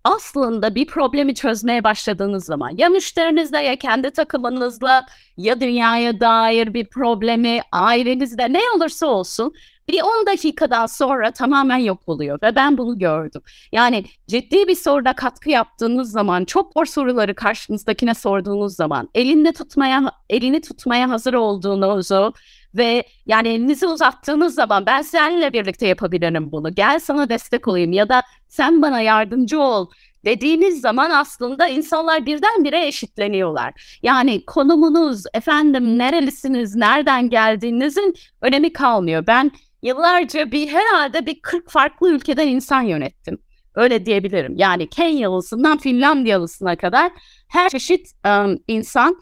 aslında 0.04 0.76
bir 0.76 0.88
problemi 0.88 1.36
çözmeye 1.36 1.84
başladığınız 1.84 2.46
zaman 2.46 2.72
ya 2.78 2.90
müşterinizle 2.90 3.60
ya 3.60 3.76
kendi 3.76 4.12
takımınızla 4.12 5.06
ya 5.38 5.62
dünyaya 5.62 6.20
dair 6.20 6.74
bir 6.74 6.86
problemi 6.86 7.62
ailenizde 7.72 8.54
ne 8.54 8.60
olursa 8.76 9.08
olsun 9.08 9.54
bir 9.90 10.02
10 10.02 10.26
dakikadan 10.26 10.86
sonra 10.86 11.32
tamamen 11.32 11.78
yok 11.78 12.00
oluyor 12.08 12.40
ve 12.44 12.56
ben 12.56 12.78
bunu 12.78 13.00
gördüm. 13.00 13.42
Yani 13.72 14.06
ciddi 14.28 14.68
bir 14.68 14.76
soruda 14.76 15.14
katkı 15.14 15.50
yaptığınız 15.50 16.12
zaman, 16.12 16.46
çok 16.46 16.74
zor 16.74 16.86
soruları 16.86 17.36
karşınızdakine 17.36 18.14
sorduğunuz 18.14 18.76
zaman, 18.76 19.10
elinde 19.16 19.52
tutmaya 19.52 20.12
elini 20.30 20.62
tutmaya 20.62 21.10
hazır 21.10 21.34
olduğunuzu 21.34 22.34
ve 22.76 23.04
yani 23.26 23.48
elinizi 23.48 23.88
uzattığınız 23.88 24.56
zaman 24.56 24.86
ben 24.86 25.02
seninle 25.02 25.54
birlikte 25.54 25.88
yapabilirim 25.88 26.52
bunu. 26.52 26.76
Gel 26.76 27.00
sana 27.00 27.30
destek 27.30 27.68
olayım 27.68 27.92
ya 27.92 28.10
da 28.10 28.22
sen 28.48 28.82
bana 28.82 29.02
yardımcı 29.02 29.60
ol 29.60 29.90
dediğiniz 30.26 30.82
zaman 30.82 31.10
aslında 31.10 31.68
insanlar 31.68 32.26
birdenbire 32.26 32.88
eşitleniyorlar. 32.88 34.00
Yani 34.04 34.46
konumunuz, 34.46 35.24
efendim 35.34 35.98
nerelisiniz, 35.98 36.76
nereden 36.76 37.30
geldiğinizin 37.30 38.14
önemi 38.42 38.74
kalmıyor. 38.74 39.28
Ben 39.28 39.52
yıllarca 39.82 40.52
bir 40.52 40.68
herhalde 40.68 41.26
bir 41.26 41.42
40 41.42 41.70
farklı 41.70 42.10
ülkeden 42.10 42.48
insan 42.48 42.82
yönettim. 42.82 43.38
Öyle 43.76 44.06
diyebilirim. 44.06 44.54
Yani 44.58 44.90
Kenyalısından 44.90 45.78
Finlandiyalısına 45.78 46.76
kadar 46.76 47.12
her 47.48 47.70
çeşit 47.70 48.12
um, 48.26 48.58
insan 48.68 49.22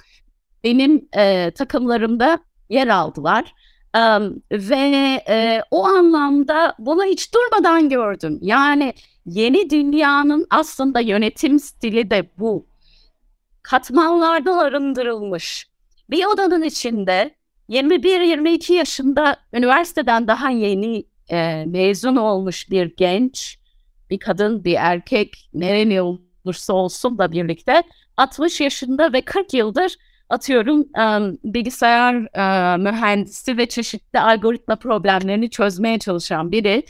benim 0.63 1.07
e, 1.17 1.51
takımlarımda 1.51 2.39
yer 2.69 2.87
aldılar. 2.87 3.53
Um, 3.97 4.43
ve 4.51 5.21
e, 5.29 5.61
o 5.71 5.85
anlamda 5.85 6.75
bunu 6.79 7.03
hiç 7.03 7.33
durmadan 7.33 7.89
gördüm. 7.89 8.39
Yani 8.41 8.93
yeni 9.25 9.69
dünyanın 9.69 10.47
aslında 10.49 10.99
yönetim 10.99 11.59
stili 11.59 12.09
de 12.09 12.29
bu. 12.39 12.67
Katmanlardan 13.63 14.57
arındırılmış. 14.57 15.67
Bir 16.09 16.25
odanın 16.25 16.61
içinde 16.61 17.35
21-22 17.69 18.73
yaşında 18.73 19.37
üniversiteden 19.53 20.27
daha 20.27 20.49
yeni 20.49 21.03
e, 21.29 21.65
mezun 21.67 22.15
olmuş 22.15 22.69
bir 22.69 22.95
genç, 22.97 23.59
bir 24.09 24.19
kadın, 24.19 24.63
bir 24.63 24.75
erkek, 24.79 25.49
nereli 25.53 26.01
olursa 26.01 26.73
olsun 26.73 27.17
da 27.17 27.31
birlikte 27.31 27.83
60 28.17 28.61
yaşında 28.61 29.13
ve 29.13 29.21
40 29.21 29.53
yıldır 29.53 29.97
atıyorum 30.29 30.79
um, 30.79 31.37
bilgisayar 31.43 32.15
uh, 32.15 32.83
mühendisi 32.83 33.57
ve 33.57 33.65
çeşitli 33.65 34.19
algoritma 34.19 34.75
problemlerini 34.75 35.49
çözmeye 35.49 35.99
çalışan 35.99 36.51
biri. 36.51 36.83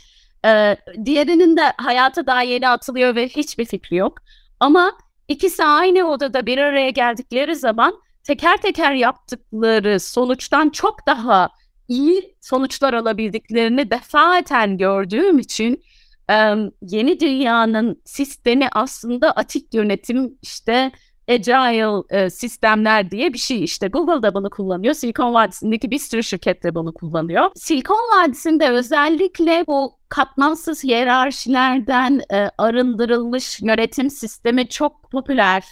Uh, 0.46 1.06
diğerinin 1.06 1.58
de 1.58 1.74
hayata 1.78 2.28
daha 2.28 2.42
yeni 2.42 2.70
atılıyor 2.70 3.16
ve 3.16 3.28
hiçbir 3.28 3.66
fikri 3.66 3.96
yok. 3.96 4.18
Ama 4.60 4.98
ikisi 5.28 5.64
aynı 5.64 6.10
odada 6.10 6.46
bir 6.46 6.58
araya 6.58 6.90
geldikleri 6.90 7.56
zaman 7.56 7.94
teker 8.24 8.58
teker 8.58 8.94
yaptıkları 8.94 10.00
sonuçtan 10.00 10.70
çok 10.70 11.08
daha 11.08 11.50
iyi 11.88 12.36
sonuçlar 12.42 12.94
alabildiklerini 12.94 13.92
defaten 13.92 14.78
gördüğüm 14.78 15.40
için 15.40 15.84
um, 16.32 16.72
yeni 16.82 17.20
dünyanın 17.20 18.02
sistemi 18.06 18.70
aslında 18.72 19.32
atik 19.32 19.74
yönetim 19.74 20.38
işte 20.42 20.92
agile 21.28 22.04
e, 22.10 22.30
sistemler 22.30 23.12
diye 23.12 23.34
bir 23.34 23.38
şey 23.38 23.64
işte 23.64 23.88
Google 23.88 24.24
da 24.24 24.34
bunu 24.34 24.50
kullanıyor. 24.50 24.94
Silikon 24.94 25.34
Vadisi'ndeki 25.34 25.92
bir 25.92 26.00
sürü 26.00 26.24
şirket 26.24 26.64
de 26.64 26.76
bunu 26.76 26.94
kullanıyor. 26.94 27.52
Silikon 27.56 27.96
Vadisi'nde 28.16 28.70
özellikle 28.70 29.64
bu 29.68 29.98
katmansız 30.10 30.84
hiyerarşilerden 30.84 32.22
e, 32.34 32.50
arındırılmış 32.58 33.62
yönetim 33.62 34.10
sistemi 34.10 34.70
çok 34.70 35.12
popüler. 35.12 35.64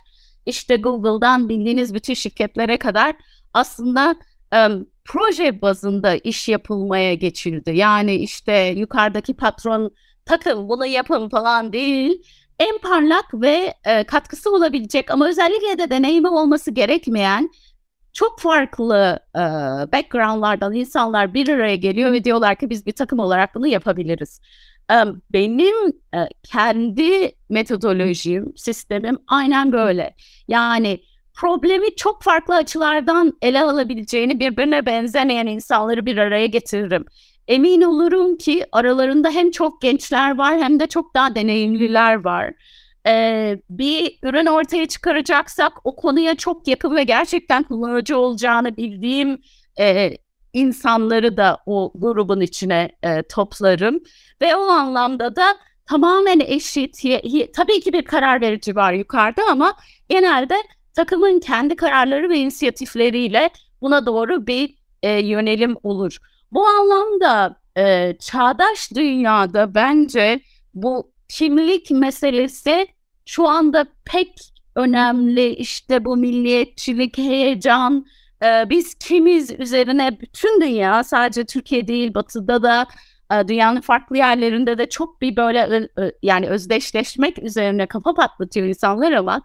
İşte 0.46 0.76
Google'dan 0.76 1.50
bildiğiniz 1.50 1.94
bütün 1.94 2.14
şirketlere 2.14 2.78
kadar 2.78 3.16
aslında 3.54 4.16
e, 4.54 4.68
proje 5.06 5.62
bazında 5.62 6.16
iş 6.16 6.50
yapılmaya 6.50 7.14
geçildi. 7.14 7.72
Yani 7.76 8.16
işte 8.16 8.54
yukarıdaki 8.78 9.34
patron 9.34 9.92
takım 10.26 10.70
bunu 10.70 10.86
yapın 10.86 11.30
falan 11.30 11.74
değil 11.74 12.22
en 12.60 12.78
parlak 12.78 13.26
ve 13.34 13.74
e, 13.86 14.04
katkısı 14.04 14.52
olabilecek 14.56 15.12
ama 15.12 15.28
özellikle 15.28 15.78
de 15.78 15.90
deneyimi 15.90 16.30
olması 16.30 16.72
gerekmeyen 16.72 17.50
çok 18.14 18.40
farklı 18.40 19.20
e, 19.36 19.40
backgroundlardan 19.92 20.74
insanlar 20.74 21.34
bir 21.34 21.50
araya 21.50 21.76
geliyor 21.76 22.12
ve 22.12 22.24
diyorlar 22.24 22.56
ki 22.56 22.70
biz 22.70 22.86
bir 22.86 22.92
takım 22.92 23.20
olarak 23.20 23.56
bunu 23.56 23.68
yapabiliriz. 23.68 24.42
E, 24.92 24.96
benim 25.34 25.88
e, 25.88 26.28
kendi 26.44 27.32
metodolojim, 27.50 28.54
sistemim 28.58 29.18
aynen 29.28 29.72
böyle. 29.72 30.16
Yani 30.48 31.00
problemi 31.34 31.96
çok 31.96 32.24
farklı 32.24 32.56
açılardan 32.56 33.38
ele 33.42 33.64
alabileceğini 33.64 34.40
birbirine 34.40 34.86
benzemeyen 34.86 35.48
insanları 35.48 36.06
bir 36.06 36.18
araya 36.18 36.46
getiririm 36.46 37.06
emin 37.48 37.82
olurum 37.82 38.38
ki 38.38 38.66
aralarında 38.72 39.30
hem 39.30 39.52
çok 39.52 39.82
gençler 39.82 40.38
var 40.38 40.58
hem 40.60 40.80
de 40.80 40.88
çok 40.88 41.14
daha 41.16 41.36
deneyimliler 41.36 42.24
var. 42.24 42.54
Ee, 43.08 43.60
bir 43.70 44.20
ürün 44.24 44.46
ortaya 44.46 44.88
çıkaracaksak 44.88 45.74
o 45.84 45.96
konuya 45.96 46.36
çok 46.36 46.68
yakın 46.68 46.96
ve 46.96 47.04
gerçekten 47.04 47.64
kullanıcı 47.64 48.18
olacağını 48.18 48.78
bildiğim 48.78 49.42
e, 49.80 50.18
insanları 50.54 51.38
da 51.38 51.58
o 51.66 51.92
grubun 51.96 52.42
içine 52.42 52.90
e, 53.04 53.24
toplarım. 53.24 54.04
Ve 54.42 54.56
o 54.56 54.62
anlamda 54.62 55.36
da 55.36 55.58
tamamen 55.86 56.40
eşit, 56.40 57.02
tabii 57.54 57.82
ki 57.82 57.94
bir 57.94 58.06
karar 58.06 58.42
verici 58.42 58.76
var 58.76 58.94
yukarıda 58.94 59.42
ama 59.52 59.74
genelde 60.10 60.56
takımın 60.94 61.40
kendi 61.40 61.76
kararları 61.76 62.30
ve 62.30 62.38
inisiyatifleriyle 62.38 63.50
buna 63.82 64.06
doğru 64.06 64.48
bir 64.48 64.76
e, 65.04 65.12
yönelim 65.12 65.76
olur. 65.84 66.18
Bu 66.56 66.68
anlamda 66.68 67.56
e, 67.78 68.16
çağdaş 68.20 68.92
dünyada 68.96 69.76
bence 69.76 70.40
bu 70.74 71.12
kimlik 71.30 71.92
meselesi 71.92 72.88
şu 73.26 73.48
anda 73.48 73.86
pek 74.06 74.30
önemli. 74.76 75.56
İşte 75.56 76.06
bu 76.06 76.18
milliyetçilik, 76.18 77.18
heyecan, 77.18 78.06
e, 78.44 78.70
biz 78.70 78.94
kimiz 78.96 79.52
üzerine 79.52 80.20
bütün 80.22 80.62
dünya 80.62 81.04
sadece 81.04 81.46
Türkiye 81.46 81.88
değil 81.88 82.14
batıda 82.14 82.64
da 82.64 82.88
e, 83.32 83.48
dünyanın 83.48 83.82
farklı 83.82 84.18
yerlerinde 84.18 84.78
de 84.78 84.90
çok 84.90 85.22
bir 85.22 85.36
böyle 85.36 85.90
yani 86.24 86.48
özdeşleşmek 86.48 87.44
üzerine 87.44 87.88
kafa 87.88 88.14
patlatıyor 88.14 88.68
insanlar 88.68 89.12
ama 89.12 89.42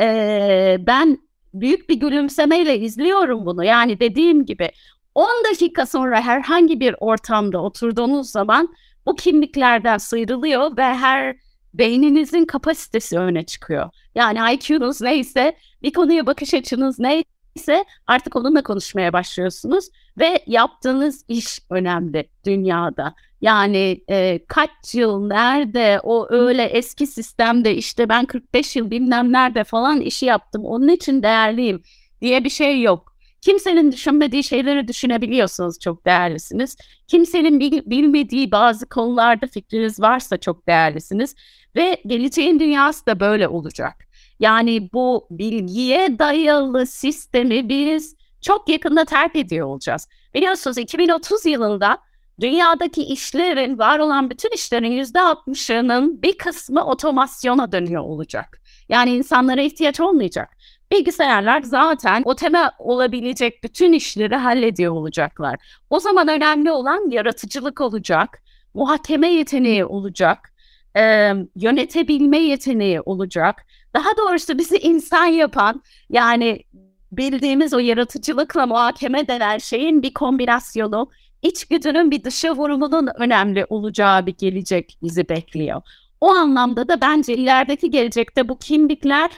e, 0.00 0.76
ben 0.80 1.18
büyük 1.54 1.88
bir 1.88 1.94
gülümsemeyle 1.94 2.78
izliyorum 2.78 3.46
bunu. 3.46 3.64
Yani 3.64 4.00
dediğim 4.00 4.46
gibi 4.46 4.70
10 5.14 5.28
dakika 5.50 5.86
sonra 5.86 6.20
herhangi 6.20 6.80
bir 6.80 6.94
ortamda 7.00 7.62
oturduğunuz 7.62 8.30
zaman 8.30 8.74
bu 9.06 9.16
kimliklerden 9.16 9.98
sıyrılıyor 9.98 10.76
ve 10.76 10.82
her 10.82 11.36
beyninizin 11.74 12.44
kapasitesi 12.44 13.18
öne 13.18 13.46
çıkıyor. 13.46 13.90
Yani 14.14 14.54
IQ'nuz 14.54 15.00
neyse, 15.00 15.56
bir 15.82 15.92
konuya 15.92 16.26
bakış 16.26 16.54
açınız 16.54 16.98
neyse 16.98 17.84
artık 18.06 18.36
onunla 18.36 18.62
konuşmaya 18.62 19.12
başlıyorsunuz 19.12 19.88
ve 20.18 20.44
yaptığınız 20.46 21.24
iş 21.28 21.58
önemli 21.70 22.28
dünyada. 22.46 23.14
Yani 23.40 24.04
e, 24.10 24.40
kaç 24.48 24.94
yıl 24.94 25.26
nerede 25.26 26.00
o 26.02 26.26
öyle 26.30 26.62
eski 26.62 27.06
sistemde 27.06 27.74
işte 27.76 28.08
ben 28.08 28.24
45 28.24 28.76
yıl 28.76 28.90
bilmem 28.90 29.32
nerede 29.32 29.64
falan 29.64 30.00
işi 30.00 30.26
yaptım 30.26 30.64
onun 30.64 30.88
için 30.88 31.22
değerliyim 31.22 31.82
diye 32.20 32.44
bir 32.44 32.50
şey 32.50 32.82
yok. 32.82 33.11
Kimsenin 33.42 33.92
düşünmediği 33.92 34.44
şeyleri 34.44 34.88
düşünebiliyorsunuz 34.88 35.78
çok 35.78 36.06
değerlisiniz. 36.06 36.76
Kimsenin 37.08 37.60
bil, 37.60 37.80
bilmediği 37.86 38.50
bazı 38.50 38.88
konularda 38.88 39.46
fikriniz 39.46 40.00
varsa 40.00 40.36
çok 40.36 40.66
değerlisiniz. 40.66 41.34
Ve 41.76 42.02
geleceğin 42.06 42.60
dünyası 42.60 43.06
da 43.06 43.20
böyle 43.20 43.48
olacak. 43.48 44.08
Yani 44.40 44.92
bu 44.92 45.26
bilgiye 45.30 46.18
dayalı 46.18 46.86
sistemi 46.86 47.68
biz 47.68 48.16
çok 48.40 48.68
yakında 48.68 49.04
terk 49.04 49.36
ediyor 49.36 49.66
olacağız. 49.66 50.08
Biliyorsunuz 50.34 50.78
2030 50.78 51.46
yılında 51.46 51.98
dünyadaki 52.40 53.02
işlerin, 53.02 53.78
var 53.78 53.98
olan 53.98 54.30
bütün 54.30 54.50
işlerin 54.50 55.02
%60'ının 55.02 56.22
bir 56.22 56.38
kısmı 56.38 56.84
otomasyona 56.84 57.72
dönüyor 57.72 58.02
olacak. 58.02 58.62
Yani 58.88 59.16
insanlara 59.16 59.60
ihtiyaç 59.60 60.00
olmayacak. 60.00 60.56
Bilgisayarlar 60.92 61.62
zaten 61.62 62.22
oteme 62.24 62.70
olabilecek 62.78 63.64
bütün 63.64 63.92
işleri 63.92 64.36
hallediyor 64.36 64.92
olacaklar. 64.92 65.56
O 65.90 66.00
zaman 66.00 66.28
önemli 66.28 66.70
olan 66.70 67.10
yaratıcılık 67.10 67.80
olacak, 67.80 68.42
muhakeme 68.74 69.28
yeteneği 69.28 69.84
olacak, 69.84 70.52
e, 70.96 71.32
yönetebilme 71.56 72.38
yeteneği 72.38 73.00
olacak. 73.00 73.66
Daha 73.94 74.16
doğrusu 74.16 74.58
bizi 74.58 74.76
insan 74.76 75.24
yapan 75.24 75.82
yani 76.10 76.64
bildiğimiz 77.12 77.74
o 77.74 77.78
yaratıcılıkla 77.78 78.66
muhakeme 78.66 79.28
denen 79.28 79.58
şeyin 79.58 80.02
bir 80.02 80.14
kombinasyonu 80.14 81.10
içgüdünün 81.42 82.10
bir 82.10 82.24
dışa 82.24 82.56
vurumunun 82.56 83.08
önemli 83.18 83.66
olacağı 83.68 84.26
bir 84.26 84.34
gelecek 84.38 84.98
bizi 85.02 85.28
bekliyor. 85.28 85.82
O 86.20 86.28
anlamda 86.30 86.88
da 86.88 87.00
bence 87.00 87.34
ilerideki 87.34 87.90
gelecekte 87.90 88.48
bu 88.48 88.58
kimlikler 88.58 89.30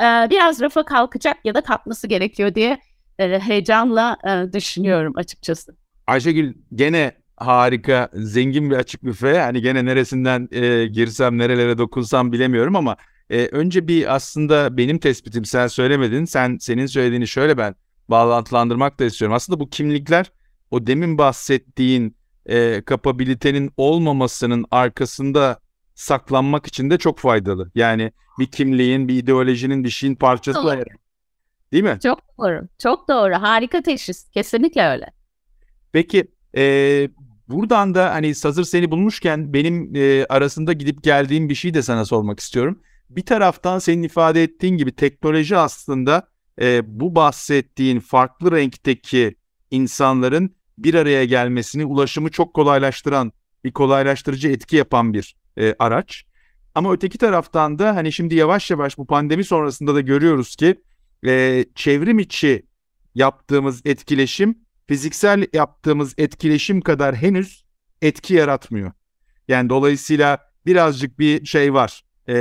e, 0.00 0.30
biraz 0.30 0.60
rafa 0.60 0.84
kalkacak 0.84 1.36
ya 1.44 1.54
da 1.54 1.60
kalkması 1.60 2.06
gerekiyor 2.06 2.54
diye 2.54 2.78
e, 3.18 3.38
heyecanla 3.38 4.16
e, 4.28 4.52
düşünüyorum 4.52 5.12
açıkçası. 5.16 5.76
Ayşegül 6.06 6.54
gene 6.74 7.12
harika, 7.36 8.08
zengin 8.14 8.70
bir 8.70 8.76
açık 8.76 9.04
büfe. 9.04 9.38
Hani 9.38 9.62
gene 9.62 9.84
neresinden 9.84 10.48
e, 10.52 10.86
girsem, 10.86 11.38
nerelere 11.38 11.78
dokunsam 11.78 12.32
bilemiyorum 12.32 12.76
ama 12.76 12.96
e, 13.30 13.46
önce 13.46 13.88
bir 13.88 14.14
aslında 14.14 14.76
benim 14.76 14.98
tespitim 14.98 15.44
sen 15.44 15.66
söylemedin. 15.66 16.24
Sen 16.24 16.58
senin 16.60 16.86
söylediğini 16.86 17.28
şöyle 17.28 17.58
ben 17.58 17.74
bağlantılandırmak 18.08 19.00
da 19.00 19.04
istiyorum. 19.04 19.34
Aslında 19.34 19.60
bu 19.60 19.70
kimlikler 19.70 20.32
o 20.70 20.86
demin 20.86 21.18
bahsettiğin 21.18 22.16
e, 22.46 22.82
kapabilitenin 22.82 23.70
olmamasının 23.76 24.64
arkasında 24.70 25.60
saklanmak 25.98 26.66
için 26.66 26.90
de 26.90 26.98
çok 26.98 27.18
faydalı. 27.18 27.70
Yani 27.74 28.12
bir 28.38 28.46
kimliğin, 28.46 29.08
bir 29.08 29.14
ideolojinin, 29.14 29.84
bir 29.84 29.90
şeyin 29.90 30.14
parçası 30.14 30.62
doğru. 30.62 30.84
Değil 31.72 31.84
mi? 31.84 31.98
Çok 32.02 32.20
doğru. 32.38 32.68
Çok 32.78 33.08
doğru. 33.08 33.34
Harika 33.34 33.82
teşhis. 33.82 34.30
Kesinlikle 34.30 34.88
öyle. 34.88 35.06
Peki 35.92 36.24
e, 36.56 36.62
buradan 37.48 37.94
da 37.94 38.14
hani 38.14 38.32
hazır 38.42 38.64
seni 38.64 38.90
bulmuşken 38.90 39.52
benim 39.52 39.96
e, 39.96 40.26
arasında 40.28 40.72
gidip 40.72 41.02
geldiğim 41.02 41.48
bir 41.48 41.54
şey 41.54 41.74
de 41.74 41.82
sana 41.82 42.04
sormak 42.04 42.40
istiyorum. 42.40 42.82
Bir 43.10 43.26
taraftan 43.26 43.78
senin 43.78 44.02
ifade 44.02 44.42
ettiğin 44.42 44.76
gibi 44.76 44.94
teknoloji 44.94 45.56
aslında 45.56 46.28
e, 46.60 47.00
bu 47.00 47.14
bahsettiğin 47.14 48.00
farklı 48.00 48.52
renkteki 48.52 49.36
insanların 49.70 50.56
bir 50.78 50.94
araya 50.94 51.24
gelmesini, 51.24 51.84
ulaşımı 51.84 52.30
çok 52.30 52.54
kolaylaştıran, 52.54 53.32
bir 53.64 53.72
kolaylaştırıcı 53.72 54.48
etki 54.48 54.76
yapan 54.76 55.14
bir 55.14 55.36
e, 55.58 55.74
araç. 55.78 56.24
Ama 56.74 56.92
öteki 56.92 57.18
taraftan 57.18 57.78
da 57.78 57.96
hani 57.96 58.12
şimdi 58.12 58.34
yavaş 58.34 58.70
yavaş 58.70 58.98
bu 58.98 59.06
pandemi 59.06 59.44
sonrasında 59.44 59.94
da 59.94 60.00
görüyoruz 60.00 60.56
ki 60.56 60.82
e, 61.26 61.64
çevrim 61.74 62.18
içi 62.18 62.66
yaptığımız 63.14 63.86
etkileşim 63.86 64.58
fiziksel 64.86 65.46
yaptığımız 65.52 66.14
etkileşim 66.18 66.80
kadar 66.80 67.16
henüz 67.16 67.64
etki 68.02 68.34
yaratmıyor. 68.34 68.92
Yani 69.48 69.68
dolayısıyla 69.68 70.38
birazcık 70.66 71.18
bir 71.18 71.46
şey 71.46 71.74
var. 71.74 72.02
E, 72.28 72.34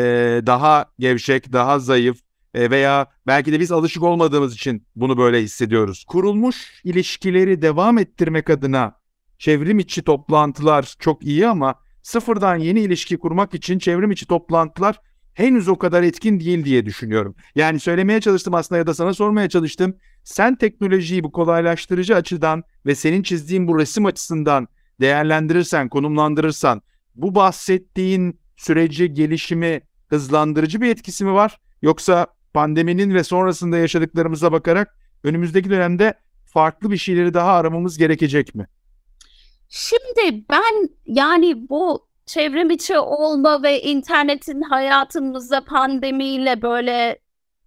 daha 0.46 0.86
gevşek, 1.00 1.54
daha 1.54 1.80
zayıf 1.80 2.18
e, 2.54 2.72
veya 2.72 3.08
belki 3.28 3.52
de 3.52 3.60
biz 3.60 3.72
alışık 3.72 4.04
olmadığımız 4.04 4.54
için 4.54 4.88
bunu 4.96 5.18
böyle 5.18 5.42
hissediyoruz. 5.42 6.06
Kurulmuş 6.08 6.82
ilişkileri 6.84 7.62
devam 7.62 7.98
ettirmek 7.98 8.50
adına 8.50 9.00
çevrim 9.38 9.80
içi 9.80 10.02
toplantılar 10.02 10.96
çok 11.00 11.24
iyi 11.24 11.48
ama 11.48 11.76
sıfırdan 12.08 12.56
yeni 12.56 12.80
ilişki 12.80 13.18
kurmak 13.18 13.54
için 13.54 13.80
çevrim 13.80 14.12
içi 14.12 14.26
toplantılar 14.26 15.00
henüz 15.34 15.68
o 15.68 15.78
kadar 15.78 16.04
etkin 16.04 16.40
değil 16.40 16.66
diye 16.66 16.86
düşünüyorum. 16.86 17.36
Yani 17.56 17.80
söylemeye 17.80 18.22
çalıştım 18.22 18.54
aslında 18.54 18.80
ya 18.80 18.88
da 18.88 18.94
sana 18.94 19.14
sormaya 19.14 19.50
çalıştım. 19.50 19.96
Sen 20.24 20.56
teknolojiyi 20.56 21.24
bu 21.24 21.32
kolaylaştırıcı 21.32 22.16
açıdan 22.16 22.64
ve 22.86 22.96
senin 22.96 23.24
çizdiğin 23.24 23.68
bu 23.68 23.80
resim 23.80 24.06
açısından 24.06 24.68
değerlendirirsen, 25.02 25.90
konumlandırırsan 25.90 26.82
bu 27.16 27.36
bahsettiğin 27.36 28.40
süreci, 28.58 29.14
gelişimi 29.14 29.82
hızlandırıcı 30.08 30.82
bir 30.82 30.90
etkisi 30.90 31.26
mi 31.26 31.34
var? 31.34 31.58
Yoksa 31.82 32.28
pandeminin 32.54 33.14
ve 33.14 33.24
sonrasında 33.24 33.78
yaşadıklarımıza 33.78 34.52
bakarak 34.52 34.98
önümüzdeki 35.24 35.70
dönemde 35.70 36.14
farklı 36.46 36.92
bir 36.92 36.98
şeyleri 36.98 37.34
daha 37.34 37.52
aramamız 37.52 37.98
gerekecek 37.98 38.56
mi? 38.56 38.68
Şimdi 39.70 40.46
ben 40.50 40.90
yani 41.06 41.70
bu 41.70 42.08
çevrim 42.26 42.70
içi 42.70 43.00
olma 43.00 43.64
ve 43.64 43.82
internetin 43.82 44.62
hayatımıza 44.62 45.62
pandemiyle 45.62 46.62
böyle 46.62 47.20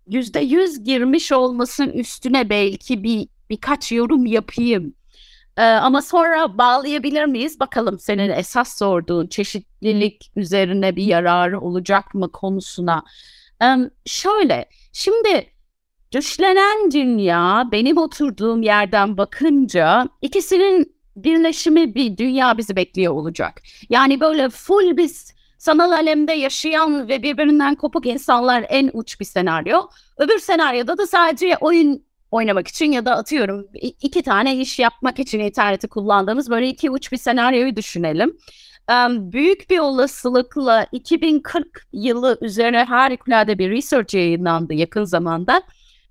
yüzde 0.07 0.41
yüz 0.41 0.85
girmiş 0.85 1.33
olmasının 1.33 1.93
üstüne 1.93 2.51
belki 2.51 3.03
bir 3.03 3.29
birkaç 3.51 3.93
yorum 3.93 4.27
yapayım. 4.27 4.95
Ee, 5.57 5.63
ama 5.63 6.03
sonra 6.03 6.59
bağlayabilir 6.59 7.25
miyiz? 7.25 7.61
Bakalım 7.61 7.99
senin 7.99 8.31
esas 8.31 8.79
sorduğun 8.79 9.27
çeşitlilik 9.27 10.33
üzerine 10.37 10.97
bir 10.97 11.05
yararı 11.05 11.61
olacak 11.61 12.15
mı 12.15 12.33
konusuna. 12.33 13.05
Ee, 13.63 13.77
şöyle, 14.07 14.69
şimdi 14.93 15.47
düşlenen 16.13 16.91
dünya 16.91 17.69
benim 17.73 17.97
oturduğum 17.97 18.63
yerden 18.63 19.17
bakınca 19.17 20.09
ikisinin 20.23 21.00
birleşimi 21.25 21.95
bir 21.95 22.17
dünya 22.17 22.59
bizi 22.59 22.77
bekliyor 22.77 23.13
olacak. 23.13 23.63
Yani 23.91 24.21
böyle 24.21 24.49
full 24.49 24.97
biz 24.97 25.35
sanal 25.59 25.91
alemde 25.91 26.33
yaşayan 26.33 27.09
ve 27.09 27.23
birbirinden 27.23 27.75
kopuk 27.75 28.07
insanlar 28.07 28.67
en 28.69 28.91
uç 28.93 29.21
bir 29.21 29.25
senaryo. 29.25 29.89
Öbür 30.17 30.39
senaryoda 30.39 30.99
da 30.99 31.07
sadece 31.07 31.57
oyun 31.61 32.05
oynamak 32.31 32.69
için 32.69 32.93
ya 32.93 33.05
da 33.05 33.17
atıyorum 33.17 33.67
iki 33.83 34.23
tane 34.23 34.57
iş 34.57 34.79
yapmak 34.79 35.19
için 35.19 35.41
interneti 35.41 35.89
kullandığımız 35.89 36.51
böyle 36.51 36.69
iki 36.69 36.91
uç 36.91 37.13
bir 37.13 37.17
senaryoyu 37.17 37.77
düşünelim. 37.77 38.37
Büyük 39.09 39.71
bir 39.71 39.79
olasılıkla 39.79 40.87
2040 40.93 41.87
yılı 41.93 42.39
üzerine 42.41 42.85
harikulade 42.85 43.59
bir 43.59 43.71
research 43.71 44.15
yayınlandı 44.15 44.75
yakın 44.75 45.05
zamanda. 45.05 45.63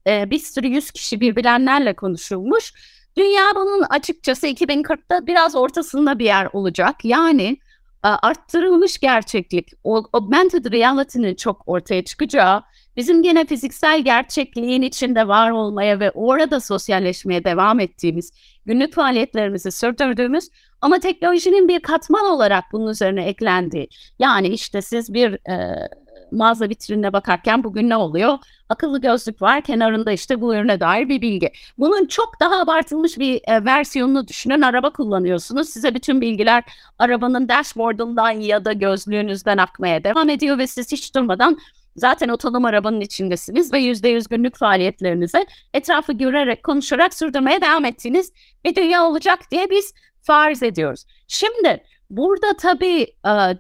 Bir 0.08 0.40
sürü 0.40 0.68
yüz 0.68 0.92
kişi 0.92 1.20
birbirlerle 1.20 1.94
konuşulmuş. 1.96 2.74
Dünya 3.20 3.44
bunun 3.56 3.82
açıkçası 3.90 4.48
2040'ta 4.48 5.28
biraz 5.28 5.56
ortasında 5.56 6.20
bir 6.20 6.26
yer 6.26 6.48
olacak. 6.54 6.96
Yani 7.04 7.58
arttırılmış 8.04 8.98
gerçeklik, 8.98 9.68
augmented 9.84 10.72
reality'nin 10.72 11.36
çok 11.36 11.64
ortaya 11.66 12.04
çıkacağı, 12.04 12.64
bizim 12.98 13.24
gene 13.24 13.46
fiziksel 13.46 14.02
gerçekliğin 14.02 14.82
içinde 14.82 15.28
var 15.28 15.52
olmaya 15.52 16.00
ve 16.00 16.12
orada 16.12 16.60
sosyalleşmeye 16.60 17.44
devam 17.44 17.80
ettiğimiz, 17.80 18.32
günlük 18.66 18.94
faaliyetlerimizi 18.94 19.72
sürdürdüğümüz 19.72 20.50
ama 20.82 21.00
teknolojinin 21.00 21.68
bir 21.68 21.80
katman 21.80 22.26
olarak 22.26 22.64
bunun 22.72 22.92
üzerine 22.92 23.26
eklendiği. 23.26 23.90
Yani 24.20 24.48
işte 24.48 24.82
siz 24.82 25.14
bir 25.14 25.50
e, 25.52 25.88
mağaza 26.32 26.70
vitrinine 26.70 27.14
bakarken 27.14 27.64
bugün 27.64 27.90
ne 27.90 27.96
oluyor? 27.96 28.38
Akıllı 28.70 29.02
gözlük 29.02 29.42
var 29.42 29.62
kenarında 29.62 30.12
işte 30.12 30.42
bu 30.42 30.56
ürüne 30.56 30.80
dair 30.80 31.10
bir 31.10 31.22
bilgi. 31.22 31.52
Bunun 31.78 32.06
çok 32.06 32.40
daha 32.40 32.60
abartılmış 32.60 33.20
bir 33.20 33.42
e, 33.48 33.66
versiyonunu 33.66 34.28
düşünün. 34.28 34.62
Araba 34.62 34.90
kullanıyorsunuz. 34.90 35.70
Size 35.70 35.96
bütün 35.96 36.22
bilgiler 36.22 36.64
arabanın 37.00 37.50
dashboardundan 37.50 38.32
ya 38.32 38.66
da 38.66 38.74
gözlüğünüzden 38.74 39.58
akmaya 39.58 40.04
devam 40.04 40.30
ediyor 40.30 40.58
ve 40.58 40.68
siz 40.68 40.92
hiç 40.92 41.16
durmadan 41.16 41.58
zaten 41.96 42.30
otonom 42.30 42.66
arabanın 42.66 43.02
içindesiniz 43.02 43.74
ve 43.74 43.80
yüzde 43.80 44.10
yüz 44.10 44.28
günlük 44.28 44.58
faaliyetlerinize 44.58 45.46
etrafı 45.74 46.14
görerek, 46.14 46.64
konuşarak 46.64 47.14
sürdürmeye 47.14 47.62
devam 47.62 47.86
ettiğiniz 47.86 48.34
bir 48.66 48.76
dünya 48.76 49.06
olacak 49.06 49.40
diye 49.52 49.70
biz 49.70 49.94
farz 50.22 50.64
ediyoruz. 50.64 51.06
Şimdi 51.28 51.84
Burada 52.10 52.58
tabii 52.58 53.08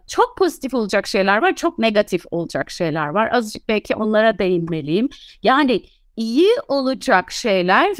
çok 0.07 0.37
pozitif 0.37 0.73
olacak 0.73 1.07
şeyler 1.07 1.41
var, 1.41 1.55
çok 1.55 1.79
negatif 1.79 2.23
olacak 2.31 2.71
şeyler 2.71 3.07
var. 3.07 3.29
Azıcık 3.33 3.67
belki 3.69 3.95
onlara 3.95 4.39
değinmeliyim. 4.39 5.09
Yani 5.43 5.81
iyi 6.17 6.49
olacak 6.67 7.31
şeyler 7.31 7.95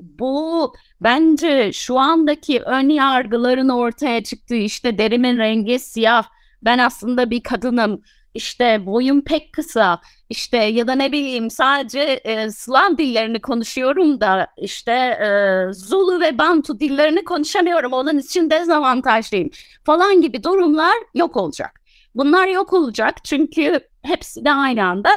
bu 0.00 0.72
bence 1.00 1.72
şu 1.72 1.98
andaki 1.98 2.60
ön 2.60 2.88
yargıların 2.88 3.68
ortaya 3.68 4.24
çıktığı 4.24 4.54
işte 4.54 4.98
derimin 4.98 5.38
rengi 5.38 5.78
siyah, 5.78 6.24
ben 6.62 6.78
aslında 6.78 7.30
bir 7.30 7.42
kadınım, 7.42 8.02
işte 8.36 8.86
boyum 8.86 9.24
pek 9.24 9.52
kısa, 9.52 10.00
işte 10.30 10.56
ya 10.56 10.86
da 10.86 10.94
ne 10.94 11.12
bileyim 11.12 11.50
sadece 11.50 12.00
e, 12.00 12.50
Slav 12.50 12.98
dillerini 12.98 13.40
konuşuyorum 13.40 14.20
da 14.20 14.46
işte 14.56 14.92
e, 14.92 15.28
Zulu 15.72 16.20
ve 16.20 16.38
Bantu 16.38 16.80
dillerini 16.80 17.24
konuşamıyorum. 17.24 17.92
Onun 17.92 18.18
için 18.18 18.50
dezavantajlıyım 18.50 19.50
falan 19.84 20.20
gibi 20.20 20.42
durumlar 20.42 20.96
yok 21.14 21.36
olacak. 21.36 21.80
Bunlar 22.14 22.46
yok 22.46 22.72
olacak 22.72 23.24
çünkü 23.24 23.80
hepsi 24.02 24.44
de 24.44 24.52
aynı 24.52 24.84
anda 24.84 25.10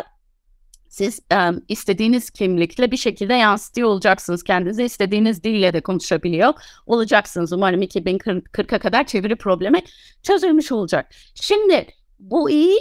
siz 0.90 1.20
um, 1.34 1.62
istediğiniz 1.68 2.30
kimlikle 2.30 2.92
bir 2.92 2.98
şekilde 2.98 3.34
yansıtıyor 3.34 3.88
olacaksınız. 3.88 4.44
Kendinize 4.44 4.86
istediğiniz 4.86 5.44
dille 5.44 5.74
de 5.74 5.82
konuşabiliyor 5.82 6.54
olacaksınız. 6.86 7.54
Umarım 7.54 7.82
2040'a 7.82 8.80
kadar 8.80 9.08
çeviri 9.08 9.36
problemi 9.36 9.82
çözülmüş 10.24 10.72
olacak. 10.72 11.12
Şimdi 11.36 11.88
bu 12.20 12.50
iyi 12.50 12.80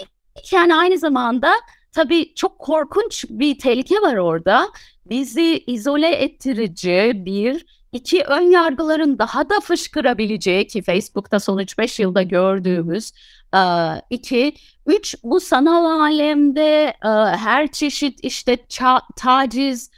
yani 0.53 0.75
aynı 0.75 0.99
zamanda 0.99 1.53
tabii 1.93 2.35
çok 2.35 2.59
korkunç 2.59 3.25
bir 3.29 3.59
tehlike 3.59 3.95
var 3.95 4.17
orada. 4.17 4.69
Bizi 5.07 5.65
izole 5.67 6.09
ettirici 6.09 7.13
bir, 7.15 7.67
iki 7.93 8.23
ön 8.23 8.51
yargıların 8.51 9.19
daha 9.19 9.49
da 9.51 9.61
fışkırabileceği 9.61 10.67
ki 10.67 10.83
Facebook'ta 10.83 11.41
son 11.41 11.59
3-5 11.59 12.03
yılda 12.03 12.23
gördüğümüz 12.23 13.13
iki, 14.11 14.53
üç 14.87 15.15
bu 15.23 15.41
sanal 15.41 16.01
alemde 16.01 16.95
her 17.37 17.73
çeşit 17.73 18.25
işte 18.25 18.55
ça- 18.55 19.03
taciz, 19.17 19.91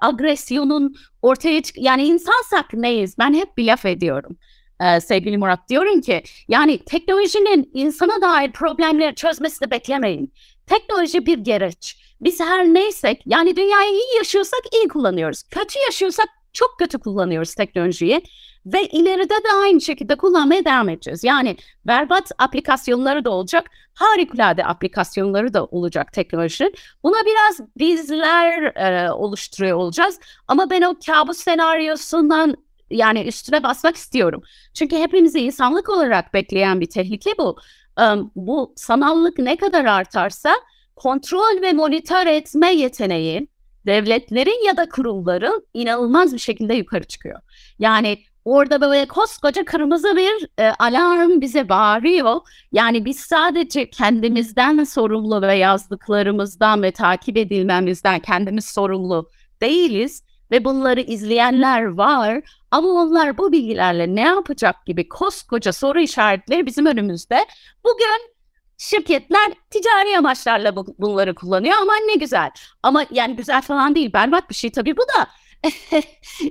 agresyonun 0.00 0.94
ortaya 1.22 1.62
çık 1.62 1.78
yani 1.78 2.04
insansak 2.04 2.72
neyiz? 2.72 3.18
Ben 3.18 3.34
hep 3.34 3.56
bir 3.56 3.66
laf 3.66 3.84
ediyorum 3.86 4.36
e, 4.80 5.00
sevgili 5.00 5.38
Murat. 5.38 5.68
Diyorum 5.68 6.00
ki 6.00 6.22
yani 6.48 6.78
teknolojinin 6.78 7.70
insana 7.74 8.22
dair 8.22 8.52
problemleri 8.52 9.14
çözmesini 9.14 9.70
beklemeyin. 9.70 10.32
Teknoloji 10.66 11.26
bir 11.26 11.38
gereç. 11.38 11.96
Biz 12.20 12.40
her 12.40 12.64
neysek 12.64 13.22
yani 13.26 13.56
dünyayı 13.56 13.92
iyi 13.92 14.16
yaşıyorsak 14.16 14.60
iyi 14.74 14.88
kullanıyoruz. 14.88 15.42
Kötü 15.42 15.78
yaşıyorsak 15.86 16.28
çok 16.52 16.78
kötü 16.78 16.98
kullanıyoruz 16.98 17.54
teknolojiyi 17.54 18.22
ve 18.66 18.86
ileride 18.86 19.34
de 19.34 19.52
aynı 19.62 19.80
şekilde 19.80 20.16
kullanmaya 20.16 20.64
devam 20.64 20.88
edeceğiz. 20.88 21.24
Yani 21.24 21.56
berbat 21.86 22.32
aplikasyonları 22.38 23.24
da 23.24 23.30
olacak, 23.30 23.70
harikulade 23.94 24.64
aplikasyonları 24.64 25.54
da 25.54 25.64
olacak 25.64 26.12
teknolojinin. 26.12 26.74
Buna 27.02 27.16
biraz 27.26 27.60
bizler 27.78 28.62
e, 28.62 29.12
oluşturuyor 29.12 29.76
olacağız. 29.76 30.20
Ama 30.48 30.70
ben 30.70 30.82
o 30.82 30.94
kabus 31.06 31.38
senaryosundan 31.38 32.56
yani 32.90 33.22
üstüne 33.22 33.62
basmak 33.62 33.96
istiyorum. 33.96 34.42
Çünkü 34.74 34.96
hepimizi 34.96 35.40
insanlık 35.40 35.88
olarak 35.88 36.34
bekleyen 36.34 36.80
bir 36.80 36.90
tehlike 36.90 37.38
bu. 37.38 37.56
Um, 38.00 38.32
bu 38.36 38.72
sanallık 38.76 39.38
ne 39.38 39.56
kadar 39.56 39.84
artarsa 39.84 40.54
kontrol 40.96 41.62
ve 41.62 41.72
monitör 41.72 42.26
etme 42.26 42.74
yeteneği 42.74 43.48
devletlerin 43.86 44.66
ya 44.66 44.76
da 44.76 44.88
kurumların 44.88 45.66
inanılmaz 45.74 46.34
bir 46.34 46.38
şekilde 46.38 46.74
yukarı 46.74 47.04
çıkıyor. 47.04 47.40
Yani 47.78 48.18
orada 48.44 48.80
böyle 48.80 49.06
koskoca 49.06 49.64
kırmızı 49.64 50.16
bir 50.16 50.48
e, 50.58 50.72
alarm 50.78 51.40
bize 51.40 51.68
bağırıyor. 51.68 52.40
Yani 52.72 53.04
biz 53.04 53.20
sadece 53.20 53.90
kendimizden 53.90 54.84
sorumlu 54.84 55.42
ve 55.42 55.54
yazdıklarımızdan 55.54 56.82
ve 56.82 56.90
takip 56.90 57.36
edilmemizden 57.36 58.20
kendimiz 58.20 58.64
sorumlu 58.64 59.30
değiliz 59.62 60.22
ve 60.50 60.64
bunları 60.64 61.00
izleyenler 61.00 61.82
var 61.82 62.40
ama 62.70 62.88
onlar 62.88 63.38
bu 63.38 63.52
bilgilerle 63.52 64.14
ne 64.14 64.20
yapacak 64.20 64.86
gibi 64.86 65.08
koskoca 65.08 65.72
soru 65.72 66.00
işaretleri 66.00 66.66
bizim 66.66 66.86
önümüzde. 66.86 67.46
Bugün 67.84 68.38
şirketler 68.78 69.52
ticari 69.70 70.18
amaçlarla 70.18 70.76
bu, 70.76 70.86
bunları 70.98 71.34
kullanıyor 71.34 71.74
ama 71.82 71.92
ne 72.06 72.14
güzel. 72.14 72.50
Ama 72.82 73.04
yani 73.10 73.36
güzel 73.36 73.62
falan 73.62 73.94
değil 73.94 74.12
berbat 74.12 74.50
bir 74.50 74.54
şey 74.54 74.70
tabii 74.70 74.96
bu 74.96 75.02
da. 75.02 75.26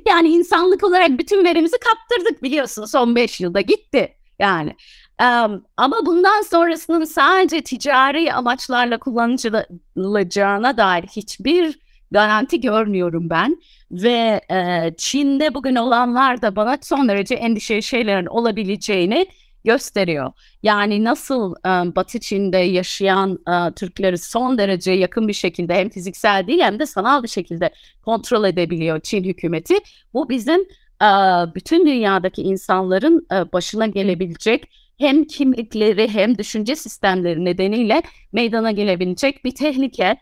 yani 0.08 0.30
insanlık 0.30 0.84
olarak 0.84 1.10
bütün 1.10 1.46
verimizi 1.46 1.78
kaptırdık 1.78 2.44
biliyorsun 2.44 2.86
son 2.86 3.16
5 3.16 3.40
yılda 3.40 3.62
gitti 3.62 4.18
yani. 4.40 4.76
Um, 5.22 5.66
ama 5.78 6.06
bundan 6.06 6.42
sonrasının 6.42 7.06
sadece 7.06 7.62
ticari 7.62 8.34
amaçlarla 8.34 8.98
kullanılacağına 9.00 10.78
dair 10.78 11.04
hiçbir 11.04 11.80
garanti 12.12 12.62
görmüyorum 12.62 13.30
ben 13.30 13.58
ve 13.92 14.42
e, 14.52 14.92
Çin'de 14.98 15.54
bugün 15.54 15.76
olanlar 15.76 16.42
da 16.42 16.56
bana 16.56 16.78
son 16.82 17.08
derece 17.08 17.36
endişeli 17.36 17.84
şeylerin 17.84 18.26
olabileceğini 18.26 19.28
gösteriyor. 19.66 20.32
Yani 20.64 21.04
nasıl 21.04 21.56
e, 21.56 21.96
Batı 21.96 22.20
Çin'de 22.20 22.58
yaşayan 22.58 23.40
e, 23.50 23.74
Türkleri 23.74 24.18
son 24.18 24.58
derece 24.58 24.92
yakın 24.92 25.28
bir 25.28 25.34
şekilde 25.34 25.76
hem 25.76 25.90
fiziksel 25.90 26.48
değil 26.48 26.62
hem 26.62 26.80
de 26.80 26.86
sanal 26.86 27.24
bir 27.24 27.28
şekilde 27.28 27.70
kontrol 28.06 28.46
edebiliyor 28.46 29.00
Çin 29.00 29.24
hükümeti. 29.24 29.76
Bu 30.14 30.30
bizim 30.30 30.62
e, 31.02 31.10
bütün 31.56 31.86
dünyadaki 31.86 32.42
insanların 32.42 33.28
e, 33.34 33.52
başına 33.52 33.88
gelebilecek 33.88 34.64
hem 34.98 35.24
kimlikleri 35.24 36.08
hem 36.08 36.38
düşünce 36.38 36.76
sistemleri 36.76 37.46
nedeniyle 37.46 38.02
meydana 38.32 38.72
gelebilecek 38.72 39.46
bir 39.46 39.56
tehlike. 39.56 40.18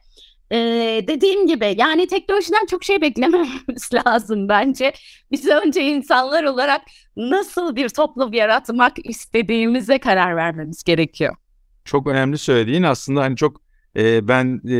Ee, 0.52 1.06
dediğim 1.08 1.48
gibi 1.48 1.76
yani 1.78 2.08
teknolojiden 2.08 2.66
çok 2.66 2.84
şey 2.84 3.02
beklememiz 3.02 3.90
lazım 4.06 4.50
bence. 4.50 4.94
Biz 5.32 5.48
önce 5.48 5.82
insanlar 5.82 6.44
olarak 6.44 6.82
nasıl 7.18 7.76
bir 7.76 7.90
toplum 7.90 8.34
yaratmak 8.34 9.06
istediğimize 9.06 9.98
karar 9.98 10.36
vermemiz 10.36 10.84
gerekiyor. 10.84 11.36
Çok 11.86 12.08
önemli 12.08 12.38
söylediğin 12.38 12.84
aslında 12.84 13.22
hani 13.22 13.36
çok 13.36 13.62
e, 13.98 14.28
ben 14.28 14.62
e, 14.68 14.76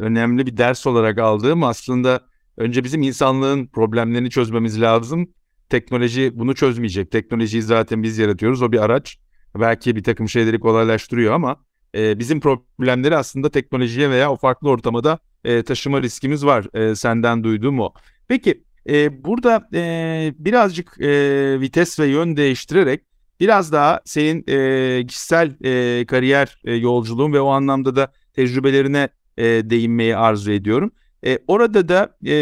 önemli 0.00 0.46
bir 0.46 0.56
ders 0.56 0.86
olarak 0.86 1.18
aldığım 1.18 1.64
aslında 1.64 2.20
önce 2.56 2.84
bizim 2.84 3.02
insanlığın 3.02 3.66
problemlerini 3.66 4.30
çözmemiz 4.30 4.80
lazım. 4.80 5.28
Teknoloji 5.68 6.32
bunu 6.34 6.54
çözmeyecek. 6.54 7.10
Teknolojiyi 7.10 7.62
zaten 7.62 8.02
biz 8.02 8.18
yaratıyoruz. 8.18 8.62
O 8.62 8.72
bir 8.72 8.84
araç. 8.84 9.18
Belki 9.54 9.96
bir 9.96 10.02
takım 10.04 10.28
şeyleri 10.28 10.60
kolaylaştırıyor 10.60 11.34
ama 11.34 11.56
e, 11.94 12.18
bizim 12.18 12.40
problemleri 12.40 13.16
aslında 13.16 13.50
teknolojiye 13.50 14.10
veya 14.10 14.32
o 14.32 14.36
farklı 14.36 14.70
ortamada 14.70 15.18
e, 15.44 15.62
taşıma 15.62 16.02
riskimiz 16.02 16.46
var. 16.46 16.76
E, 16.76 16.94
senden 16.94 17.44
duyduğum 17.44 17.80
o. 17.80 17.92
Peki 18.28 18.64
e, 18.88 19.24
burada 19.24 19.68
e, 19.74 20.34
birazcık 20.38 21.00
e, 21.00 21.60
vites 21.60 22.00
ve 22.00 22.06
yön 22.06 22.36
değiştirerek 22.36 23.00
biraz 23.40 23.72
daha 23.72 24.00
senin 24.04 24.44
e, 24.48 25.06
kişisel 25.06 25.54
e, 25.64 26.06
kariyer 26.06 26.60
e, 26.64 26.74
yolculuğun 26.74 27.32
ve 27.32 27.40
o 27.40 27.48
anlamda 27.48 27.96
da 27.96 28.12
tecrübelerine 28.32 29.08
e, 29.36 29.44
değinmeyi 29.44 30.16
arzu 30.16 30.52
ediyorum. 30.52 30.90
E, 31.26 31.38
orada 31.46 31.88
da 31.88 32.16
e, 32.26 32.34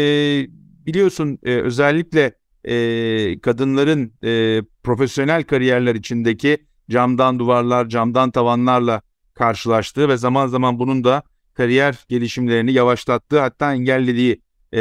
biliyorsun 0.85 1.39
e, 1.43 1.55
özellikle 1.55 2.31
e, 2.63 3.39
kadınların 3.39 4.13
e, 4.23 4.61
profesyonel 4.83 5.43
kariyerler 5.43 5.95
içindeki 5.95 6.57
camdan 6.89 7.39
duvarlar, 7.39 7.89
camdan 7.89 8.31
tavanlarla 8.31 9.01
karşılaştığı 9.37 10.09
ve 10.09 10.17
zaman 10.17 10.47
zaman 10.47 10.79
bunun 10.79 11.03
da 11.03 11.23
kariyer 11.53 12.05
gelişimlerini 12.09 12.73
yavaşlattığı 12.73 13.39
hatta 13.39 13.73
engellediği 13.73 14.41
e, 14.73 14.79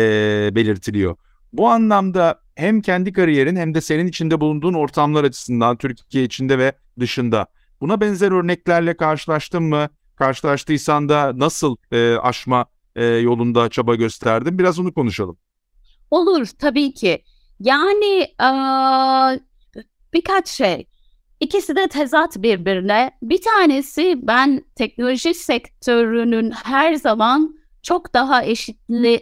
belirtiliyor. 0.55 1.16
Bu 1.53 1.69
anlamda 1.69 2.40
hem 2.55 2.81
kendi 2.81 3.12
kariyerin 3.12 3.57
hem 3.57 3.75
de 3.75 3.81
senin 3.81 4.07
içinde 4.07 4.40
bulunduğun 4.40 4.75
ortamlar 4.75 5.25
açısından 5.25 5.77
Türkiye 5.77 6.25
içinde 6.25 6.59
ve 6.59 6.73
dışında 7.01 7.47
buna 7.81 8.01
benzer 8.01 8.33
örneklerle 8.33 8.97
karşılaştın 8.97 9.62
mı? 9.62 9.88
Karşılaştıysan 10.16 11.09
da 11.09 11.33
nasıl 11.37 11.77
e, 11.92 12.16
aşma 12.16 12.66
e, 12.97 13.05
yolunda 13.05 13.69
çaba 13.69 13.95
gösterdin? 13.95 14.59
Biraz 14.59 14.79
onu 14.79 14.95
konuşalım. 14.95 15.38
Olur 16.11 16.47
tabii 16.59 16.95
ki. 16.95 17.23
Yani 17.61 18.21
e, 18.23 18.51
birkaç 20.12 20.49
şey. 20.49 20.87
İkisi 21.40 21.77
de 21.77 21.88
tezat 21.88 22.37
birbirine. 22.37 23.11
Bir 23.22 23.40
tanesi 23.42 24.18
ben 24.22 24.64
teknoloji 24.75 25.35
sektörünün 25.35 26.51
her 26.51 26.94
zaman 26.94 27.59
çok 27.83 28.14
daha 28.14 28.44
eşitli, 28.44 29.20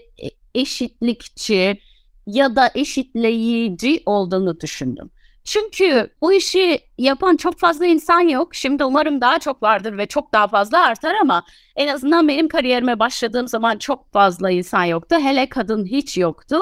eşitlikçi 0.55 1.81
ya 2.27 2.57
da 2.57 2.71
eşitleyici 2.75 4.03
olduğunu 4.07 4.61
düşündüm. 4.61 5.11
Çünkü 5.45 6.11
bu 6.21 6.33
işi 6.33 6.81
yapan 6.99 7.37
çok 7.37 7.59
fazla 7.59 7.87
insan 7.87 8.21
yok. 8.21 8.55
Şimdi 8.55 8.85
umarım 8.85 9.21
daha 9.21 9.39
çok 9.39 9.63
vardır 9.63 9.99
ve 9.99 10.07
çok 10.07 10.33
daha 10.33 10.49
fazla 10.49 10.81
artar 10.81 11.15
ama 11.15 11.45
en 11.77 11.89
azından 11.89 12.29
benim 12.29 12.49
kariyerime 12.49 12.99
başladığım 12.99 13.49
zaman 13.49 13.79
çok 13.79 14.13
fazla 14.13 14.51
insan 14.51 14.85
yoktu. 14.85 15.17
Hele 15.17 15.49
kadın 15.49 15.85
hiç 15.87 16.19
yoktu. 16.19 16.61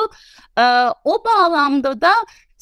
Ee, 0.58 0.62
o 1.04 1.24
bağlamda 1.24 2.00
da 2.00 2.12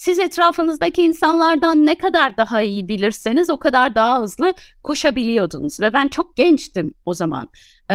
siz 0.01 0.19
etrafınızdaki 0.19 1.03
insanlardan 1.03 1.87
ne 1.87 1.95
kadar 1.95 2.37
daha 2.37 2.63
iyi 2.63 2.89
bilirseniz 2.89 3.51
o 3.51 3.59
kadar 3.59 3.95
daha 3.95 4.21
hızlı 4.21 4.55
koşabiliyordunuz. 4.83 5.81
Ve 5.81 5.93
ben 5.93 6.09
çok 6.09 6.37
gençtim 6.37 6.95
o 7.07 7.15
zaman. 7.15 7.49
Ee, 7.91 7.95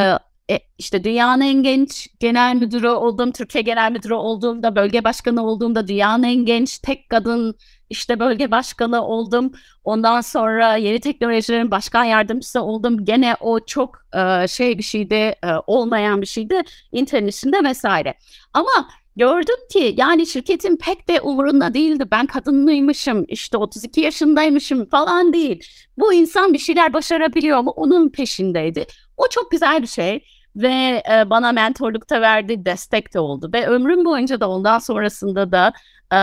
e, 0.52 0.60
işte 0.78 1.04
dünyanın 1.04 1.42
en 1.42 1.64
genç 1.64 2.08
genel 2.20 2.56
müdürü 2.56 2.88
oldum. 2.88 3.32
Türkiye 3.32 3.62
genel 3.62 3.92
müdürü 3.92 4.14
olduğumda, 4.14 4.76
bölge 4.76 5.04
başkanı 5.04 5.46
olduğumda 5.46 5.88
dünyanın 5.88 6.24
en 6.24 6.46
genç 6.46 6.80
tek 6.80 7.10
kadın 7.10 7.56
işte 7.90 8.20
bölge 8.20 8.52
başkanı 8.52 9.06
oldum. 9.06 9.52
Ondan 9.84 10.22
sonra 10.22 10.76
yeni 10.76 11.00
teknolojilerin 11.00 11.72
başkan 11.72 12.04
yardımcısı 12.04 12.62
oldum. 12.62 13.06
Gene 13.06 13.36
o 13.40 13.66
çok 13.66 14.06
e, 14.14 14.48
şey 14.48 14.78
bir 14.78 14.84
şeydi, 14.84 15.16
e, 15.16 15.36
olmayan 15.68 16.22
bir 16.22 16.28
şeydi 16.28 16.62
internet 16.92 17.64
vesaire. 17.64 18.14
Ama 18.54 18.88
gördüm 19.16 19.56
ki 19.72 19.94
yani 19.98 20.28
şirketin 20.28 20.78
pek 20.78 21.10
de 21.10 21.22
umurunda 21.22 21.74
değildi. 21.74 22.06
Ben 22.12 22.26
kadınlıymışım, 22.26 23.26
işte 23.28 23.58
32 23.58 24.02
yaşındaymışım 24.02 24.90
falan 24.90 25.34
değil. 25.34 25.64
Bu 25.98 26.14
insan 26.14 26.54
bir 26.54 26.60
şeyler 26.60 26.94
başarabiliyor 26.94 27.60
mu? 27.62 27.72
Onun 27.76 28.10
peşindeydi. 28.10 28.86
O 29.18 29.28
çok 29.28 29.52
güzel 29.52 29.82
bir 29.82 29.88
şey 29.88 30.24
ve 30.56 31.04
e, 31.12 31.30
bana 31.30 31.52
mentorlukta 31.52 32.22
verdi, 32.22 32.66
destek 32.66 33.14
de 33.14 33.20
oldu. 33.20 33.50
Ve 33.54 33.68
ömrüm 33.68 34.06
boyunca 34.06 34.40
da 34.40 34.50
ondan 34.50 34.80
sonrasında 34.80 35.52
da 35.52 35.74
e, 36.14 36.20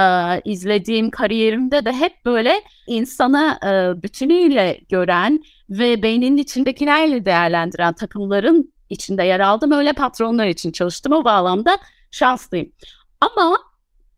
izlediğim 0.51 1.11
kariyerimde 1.11 1.85
de 1.85 1.93
hep 1.93 2.25
böyle 2.25 2.55
insana 2.87 3.59
e, 3.65 4.03
bütünüyle 4.03 4.81
gören 4.89 5.43
ve 5.71 6.03
beyninin 6.03 6.37
içindekilerle 6.37 7.25
değerlendiren 7.25 7.93
takımların 7.93 8.73
içinde 8.91 9.25
yer 9.25 9.41
aldım. 9.41 9.73
Öyle 9.73 9.93
patronlar 9.93 10.47
için 10.47 10.73
çalıştım. 10.73 11.13
O 11.13 11.25
bağlamda 11.25 11.79
şanslıyım. 12.13 12.73
Ama 13.21 13.59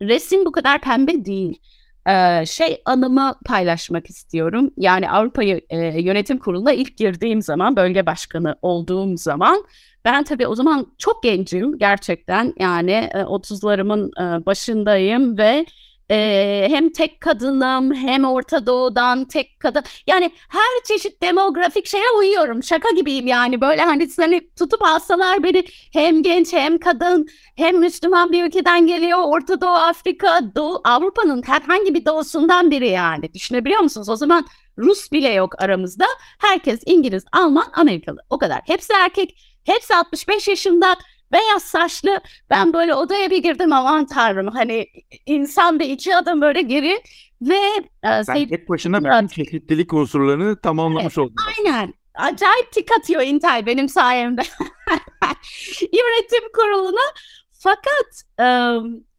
resim 0.02 0.44
bu 0.44 0.52
kadar 0.52 0.80
pembe 0.80 1.24
değil. 1.24 1.60
Ee, 2.08 2.46
şey 2.46 2.82
anımı 2.84 3.34
paylaşmak 3.46 4.10
istiyorum. 4.10 4.70
Yani 4.76 5.10
Avrupa 5.10 5.42
e, 5.44 6.02
Yönetim 6.02 6.38
Kurulu'na 6.38 6.72
ilk 6.72 6.96
girdiğim 6.96 7.42
zaman, 7.42 7.76
bölge 7.76 8.06
başkanı 8.06 8.56
olduğum 8.62 9.16
zaman 9.16 9.64
ben 10.04 10.24
tabii 10.24 10.46
o 10.46 10.54
zaman 10.54 10.86
çok 10.98 11.22
gencim 11.22 11.78
gerçekten. 11.78 12.54
Yani 12.58 13.10
e, 13.14 13.18
30'larımın 13.18 14.10
e, 14.20 14.46
başındayım 14.46 15.38
ve 15.38 15.66
ee, 16.10 16.66
hem 16.70 16.92
tek 16.92 17.20
kadınım 17.20 17.94
hem 17.94 18.24
Orta 18.24 18.66
Doğu'dan 18.66 19.24
tek 19.24 19.60
kadın. 19.60 19.82
Yani 20.06 20.30
her 20.48 20.84
çeşit 20.88 21.22
demografik 21.22 21.86
şeye 21.86 22.10
uyuyorum. 22.18 22.62
Şaka 22.62 22.90
gibiyim 22.90 23.26
yani. 23.26 23.60
Böyle 23.60 23.82
hani 23.82 24.08
seni 24.08 24.50
tutup 24.54 24.82
alsalar 24.82 25.42
beni 25.42 25.64
hem 25.92 26.22
genç 26.22 26.52
hem 26.52 26.78
kadın 26.78 27.26
hem 27.56 27.78
Müslüman 27.78 28.32
bir 28.32 28.44
ülkeden 28.44 28.86
geliyor. 28.86 29.18
Orta 29.24 29.60
Doğu, 29.60 29.70
Afrika, 29.70 30.40
Doğu, 30.56 30.80
Avrupa'nın 30.84 31.42
herhangi 31.46 31.94
bir 31.94 32.04
doğusundan 32.04 32.70
biri 32.70 32.88
yani. 32.88 33.34
Düşünebiliyor 33.34 33.80
musunuz? 33.80 34.08
O 34.08 34.16
zaman 34.16 34.46
Rus 34.78 35.12
bile 35.12 35.28
yok 35.28 35.62
aramızda. 35.62 36.06
Herkes 36.38 36.80
İngiliz, 36.86 37.24
Alman, 37.32 37.66
Amerikalı. 37.72 38.18
O 38.30 38.38
kadar. 38.38 38.60
Hepsi 38.66 38.92
erkek. 38.92 39.54
Hepsi 39.64 39.94
65 39.94 40.48
yaşında 40.48 40.96
beyaz 41.34 41.62
saçlı 41.62 42.20
ben 42.50 42.72
böyle 42.72 42.94
odaya 42.94 43.30
bir 43.30 43.42
girdim 43.42 43.72
aman 43.72 44.06
tanrım 44.06 44.48
hani 44.48 44.86
insan 45.26 45.80
bir 45.80 45.88
iki 45.88 46.16
adım 46.16 46.40
böyle 46.40 46.62
geri 46.62 47.02
ve 47.42 47.58
e, 48.02 48.24
Sen 48.24 48.48
tek 48.48 48.68
başına 48.68 49.04
bütün 49.04 49.26
çeşitlilik 49.26 49.92
unsurlarını 49.92 50.60
tamamlamış 50.60 51.04
evet, 51.04 51.18
oldun. 51.18 51.36
Aynen. 51.58 51.94
Acayip 52.14 52.72
tik 52.72 52.88
atıyor 52.98 53.22
Intel 53.22 53.66
benim 53.66 53.88
sayemde. 53.88 54.42
Yönetim 55.80 56.52
kuruluna. 56.54 57.04
Fakat 57.52 58.22
e, 58.40 58.46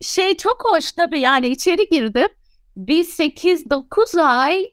şey 0.02 0.38
çok 0.38 0.66
hoş 0.66 0.92
tabii 0.92 1.20
yani 1.20 1.48
içeri 1.48 1.90
girdim. 1.90 2.28
Bir 2.78 3.04
8-9 3.04 4.22
ay 4.22 4.72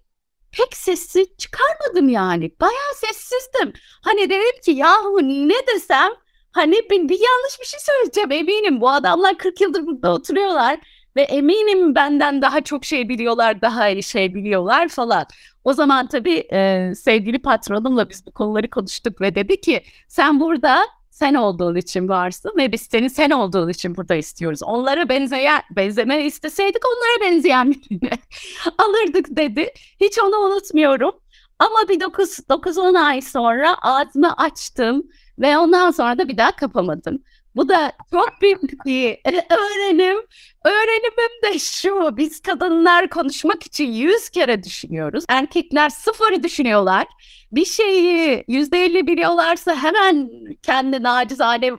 pek 0.53 0.77
sessiz 0.77 1.37
çıkarmadım 1.39 2.09
yani. 2.09 2.53
Bayağı 2.61 2.95
sessizdim. 2.95 3.73
Hani 4.03 4.31
dedim 4.31 4.61
ki 4.65 4.71
yahu 4.71 5.19
ne 5.23 5.67
desem 5.67 6.11
Hani 6.53 6.77
ben 6.91 7.09
bir 7.09 7.21
yanlış 7.21 7.61
bir 7.61 7.67
şey 7.67 7.81
söyleyeceğim 7.81 8.33
eminim. 8.33 8.81
Bu 8.81 8.91
adamlar 8.91 9.39
40 9.39 9.61
yıldır 9.61 9.87
burada 9.87 10.13
oturuyorlar 10.15 10.79
ve 11.17 11.23
eminim 11.23 11.95
benden 11.95 12.43
daha 12.43 12.61
çok 12.61 12.85
şey 12.85 13.09
biliyorlar, 13.09 13.61
daha 13.63 13.89
iyi 13.89 14.03
şey 14.03 14.35
biliyorlar 14.35 14.89
falan. 14.89 15.27
O 15.65 15.73
zaman 15.73 16.07
tabii 16.07 16.47
e, 16.53 16.93
sevgili 16.95 17.39
patronumla 17.43 18.11
biz 18.11 18.27
bu 18.27 18.31
konuları 18.31 18.71
konuştuk 18.71 19.21
ve 19.21 19.35
dedi 19.35 19.61
ki 19.61 19.83
sen 20.09 20.41
burada 20.41 20.87
sen 21.11 21.35
olduğun 21.35 21.77
için 21.77 22.09
varsın 22.09 22.53
ve 22.57 22.73
biz 22.73 22.81
seni 22.81 23.11
sen 23.11 23.31
olduğun 23.31 23.69
için 23.69 23.97
burada 23.97 24.15
istiyoruz. 24.15 24.63
Onlara 24.63 25.09
benzeyen, 25.09 25.63
benzeme 25.71 26.25
isteseydik 26.25 26.83
onlara 26.87 27.31
benzeyen 27.31 27.71
birini 27.71 28.11
alırdık 28.79 29.37
dedi. 29.37 29.73
Hiç 30.01 30.19
onu 30.19 30.37
unutmuyorum. 30.37 31.13
Ama 31.59 31.89
bir 31.89 32.01
9-10 32.01 32.99
ay 32.99 33.21
sonra 33.21 33.77
ağzımı 33.83 34.33
açtım 34.37 35.03
ve 35.39 35.59
ondan 35.59 35.91
sonra 35.91 36.19
da 36.19 36.29
bir 36.29 36.37
daha 36.37 36.53
kapamadım. 36.53 37.23
Bu 37.57 37.69
da 37.69 37.93
çok 38.11 38.31
büyük 38.43 38.87
bir 38.87 39.19
öğrenim. 39.51 40.17
Öğrenimim 40.65 41.43
de 41.45 41.59
şu. 41.59 42.17
Biz 42.17 42.41
kadınlar 42.41 43.09
konuşmak 43.11 43.67
için 43.67 43.93
yüz 43.93 44.29
kere 44.29 44.63
düşünüyoruz. 44.63 45.25
Erkekler 45.29 45.89
sıfır 45.89 46.43
düşünüyorlar. 46.43 47.07
Bir 47.53 47.65
şeyi 47.65 48.45
yüzde 48.49 48.85
elli 48.85 49.07
biliyorlarsa 49.07 49.77
hemen 49.77 50.31
kendi 50.63 51.03
nacizane 51.03 51.73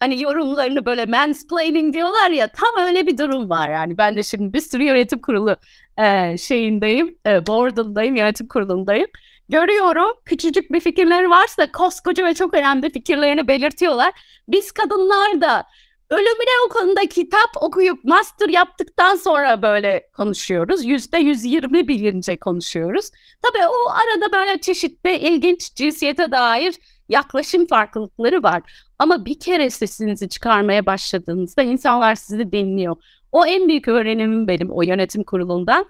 hani 0.00 0.22
yorumlarını 0.22 0.86
böyle 0.86 1.06
mansplaining 1.06 1.94
diyorlar 1.94 2.30
ya 2.30 2.48
tam 2.48 2.86
öyle 2.86 3.06
bir 3.06 3.18
durum 3.18 3.50
var 3.50 3.68
yani. 3.70 3.98
Ben 3.98 4.16
de 4.16 4.22
şimdi 4.22 4.52
bir 4.52 4.60
sürü 4.60 4.84
yönetim 4.84 5.18
kurulu 5.20 5.56
e, 5.98 6.38
şeyindeyim, 6.38 7.18
e, 7.26 7.46
board'undayım, 7.46 8.16
yönetim 8.16 8.48
kurulundayım 8.48 9.06
görüyorum. 9.48 10.12
Küçücük 10.24 10.72
bir 10.72 10.80
fikirleri 10.80 11.30
varsa 11.30 11.72
koskoca 11.72 12.26
ve 12.26 12.34
çok 12.34 12.54
önemli 12.54 12.92
fikirlerini 12.92 13.48
belirtiyorlar. 13.48 14.12
Biz 14.48 14.72
kadınlar 14.72 15.40
da 15.40 15.64
ölümüne 16.10 16.66
o 16.66 16.68
konuda 16.68 17.06
kitap 17.06 17.50
okuyup 17.60 18.04
master 18.04 18.48
yaptıktan 18.48 19.16
sonra 19.16 19.62
böyle 19.62 20.08
konuşuyoruz. 20.16 20.84
Yüzde 20.84 21.18
yüz 21.18 21.44
yirmi 21.44 21.88
bilince 21.88 22.36
konuşuyoruz. 22.36 23.10
Tabii 23.42 23.66
o 23.66 23.90
arada 23.90 24.32
böyle 24.32 24.60
çeşitli 24.60 25.16
ilginç 25.16 25.74
cinsiyete 25.74 26.30
dair 26.30 26.74
yaklaşım 27.08 27.66
farklılıkları 27.66 28.42
var. 28.42 28.62
Ama 28.98 29.24
bir 29.24 29.38
kere 29.38 29.70
sesinizi 29.70 30.28
çıkarmaya 30.28 30.86
başladığınızda 30.86 31.62
insanlar 31.62 32.14
sizi 32.14 32.52
dinliyor. 32.52 32.96
O 33.32 33.46
en 33.46 33.68
büyük 33.68 33.88
öğrenimim 33.88 34.48
benim 34.48 34.70
o 34.70 34.82
yönetim 34.82 35.24
kurulundan. 35.24 35.86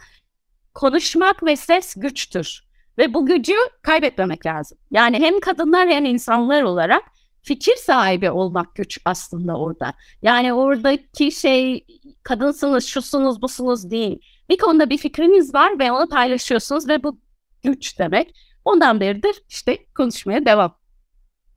Konuşmak 0.75 1.43
ve 1.43 1.57
ses 1.57 1.95
güçtür. 1.97 2.68
Ve 2.99 3.15
bu 3.15 3.27
gücü 3.27 3.55
kaybetmemek 3.83 4.47
lazım. 4.47 4.79
Yani 4.91 5.19
hem 5.19 5.41
kadınlar 5.41 5.89
hem 5.89 6.05
insanlar 6.05 6.63
olarak 6.63 7.03
fikir 7.43 7.77
sahibi 7.77 8.31
olmak 8.31 8.75
güç 8.75 8.99
aslında 9.05 9.59
orada. 9.59 9.93
Yani 10.23 10.53
oradaki 10.53 11.33
şey 11.33 11.87
kadınsınız, 12.23 12.87
şusunuz, 12.87 13.43
busunuz 13.43 13.91
değil. 13.91 14.21
Bir 14.49 14.59
konuda 14.59 14.91
bir 14.91 14.99
fikriniz 14.99 15.55
var 15.55 15.79
ve 15.79 15.93
onu 15.93 16.09
paylaşıyorsunuz 16.09 16.89
ve 16.89 17.03
bu 17.03 17.21
güç 17.63 17.99
demek. 17.99 18.35
Ondan 18.65 19.01
beridir 19.01 19.43
işte 19.49 19.79
konuşmaya 19.97 20.47
devam. 20.47 20.75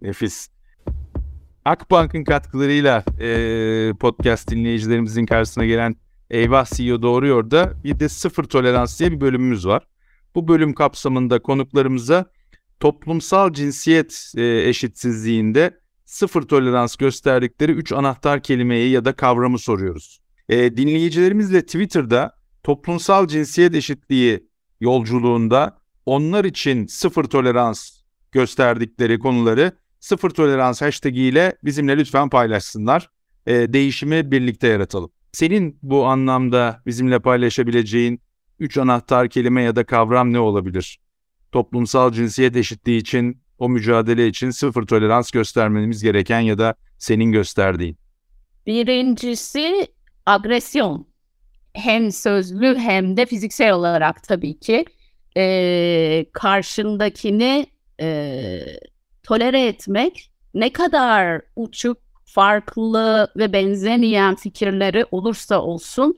Nefis. 0.01 0.49
Akbank'ın 1.65 2.23
katkılarıyla 2.23 3.03
e, 3.19 3.93
podcast 3.99 4.51
dinleyicilerimizin 4.51 5.25
karşısına 5.25 5.65
gelen 5.65 5.95
Eyvah 6.29 6.65
CEO 6.65 7.01
Doğruyor 7.01 7.51
da 7.51 7.73
bir 7.83 7.99
de 7.99 8.09
sıfır 8.09 8.43
tolerans 8.43 8.99
diye 8.99 9.11
bir 9.11 9.21
bölümümüz 9.21 9.67
var. 9.67 9.87
Bu 10.35 10.47
bölüm 10.47 10.73
kapsamında 10.73 11.41
konuklarımıza 11.41 12.25
toplumsal 12.79 13.53
cinsiyet 13.53 14.33
e, 14.37 14.69
eşitsizliğinde 14.69 15.79
sıfır 16.05 16.41
tolerans 16.41 16.95
gösterdikleri 16.95 17.71
üç 17.71 17.91
anahtar 17.91 18.43
kelimeyi 18.43 18.91
ya 18.91 19.05
da 19.05 19.13
kavramı 19.13 19.59
soruyoruz. 19.59 20.21
E, 20.49 20.77
dinleyicilerimizle 20.77 21.61
Twitter'da 21.61 22.35
toplumsal 22.63 23.27
cinsiyet 23.27 23.75
eşitliği 23.75 24.47
yolculuğunda 24.79 25.77
onlar 26.05 26.45
için 26.45 26.85
sıfır 26.85 27.23
tolerans 27.23 28.01
gösterdikleri 28.31 29.19
konuları 29.19 29.71
sıfır 29.99 30.29
tolerans 30.29 30.81
hashtag 30.81 31.17
ile 31.17 31.57
bizimle 31.63 31.97
lütfen 31.97 32.29
paylaşsınlar. 32.29 33.09
E, 33.45 33.73
değişimi 33.73 34.31
birlikte 34.31 34.67
yaratalım. 34.67 35.11
Senin 35.31 35.79
bu 35.83 36.05
anlamda 36.05 36.81
bizimle 36.85 37.19
paylaşabileceğin 37.19 38.21
üç 38.61 38.77
anahtar 38.77 39.29
kelime 39.29 39.61
ya 39.61 39.75
da 39.75 39.83
kavram 39.83 40.33
ne 40.33 40.39
olabilir? 40.39 40.99
Toplumsal 41.51 42.11
cinsiyet 42.11 42.55
eşitliği 42.55 42.99
için, 42.99 43.41
o 43.57 43.69
mücadele 43.69 44.27
için 44.27 44.49
sıfır 44.49 44.85
tolerans 44.85 45.31
göstermemiz 45.31 46.03
gereken 46.03 46.39
ya 46.39 46.57
da 46.57 46.75
senin 46.97 47.31
gösterdiğin. 47.31 47.97
Birincisi 48.65 49.87
agresyon. 50.25 51.07
Hem 51.73 52.11
sözlü 52.11 52.77
hem 52.77 53.17
de 53.17 53.25
fiziksel 53.25 53.73
olarak 53.73 54.23
tabii 54.23 54.59
ki. 54.59 54.85
Ee, 55.37 56.25
karşındakini 56.33 57.65
e, 58.01 58.59
tolere 59.23 59.67
etmek 59.67 60.31
ne 60.53 60.73
kadar 60.73 61.41
uçuk, 61.55 61.97
farklı 62.25 63.31
ve 63.35 63.53
benzemeyen 63.53 64.35
fikirleri 64.35 65.05
olursa 65.11 65.61
olsun 65.61 66.17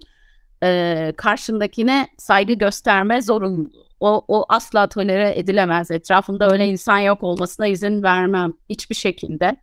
e, 0.64 1.14
karşındakine 1.18 2.08
saygı 2.18 2.54
gösterme 2.54 3.22
zorunlu. 3.22 3.70
O, 4.00 4.26
o 4.28 4.46
asla 4.50 4.88
tolere 4.88 5.34
edilemez. 5.40 5.92
Etrafımda 5.92 6.52
öyle 6.52 6.68
insan 6.68 6.98
yok 6.98 7.24
olmasına 7.24 7.68
izin 7.68 8.04
vermem 8.04 8.54
hiçbir 8.70 8.96
şekilde. 8.96 9.56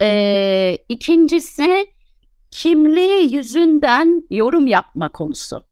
E, 0.00 0.78
ikincisi 0.88 1.86
kimliği 2.50 3.34
yüzünden 3.34 4.22
yorum 4.30 4.66
yapma 4.66 5.08
konusu. 5.08 5.64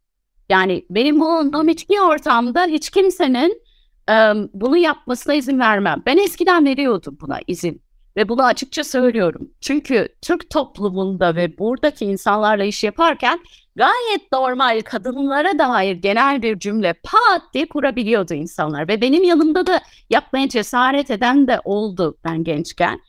Yani 0.48 0.86
benim 0.90 1.20
bulunduğum 1.20 1.68
hiçbir 1.68 1.98
ortamda 1.98 2.66
hiç 2.66 2.90
kimsenin 2.90 3.62
um, 4.10 4.50
bunu 4.54 4.76
yapmasına 4.76 5.34
izin 5.34 5.58
vermem. 5.58 6.02
Ben 6.06 6.16
eskiden 6.18 6.64
veriyordum 6.64 7.18
buna 7.20 7.38
izin 7.46 7.82
ve 8.16 8.28
bunu 8.28 8.44
açıkça 8.44 8.84
söylüyorum. 8.84 9.50
Çünkü 9.60 10.08
Türk 10.22 10.50
toplumunda 10.50 11.36
ve 11.36 11.58
buradaki 11.58 12.04
insanlarla 12.04 12.64
iş 12.64 12.84
yaparken 12.84 13.40
gayet 13.76 14.32
normal 14.32 14.80
kadınlara 14.82 15.58
dair 15.58 15.96
genel 15.96 16.42
bir 16.42 16.58
cümle 16.58 16.92
pat 16.92 17.42
diye 17.54 17.68
kurabiliyordu 17.68 18.34
insanlar. 18.34 18.88
Ve 18.88 19.00
benim 19.00 19.24
yanımda 19.24 19.66
da 19.66 19.80
yapmaya 20.10 20.48
cesaret 20.48 21.10
eden 21.10 21.48
de 21.48 21.60
oldu 21.64 22.16
ben 22.24 22.44
gençken. 22.44 23.00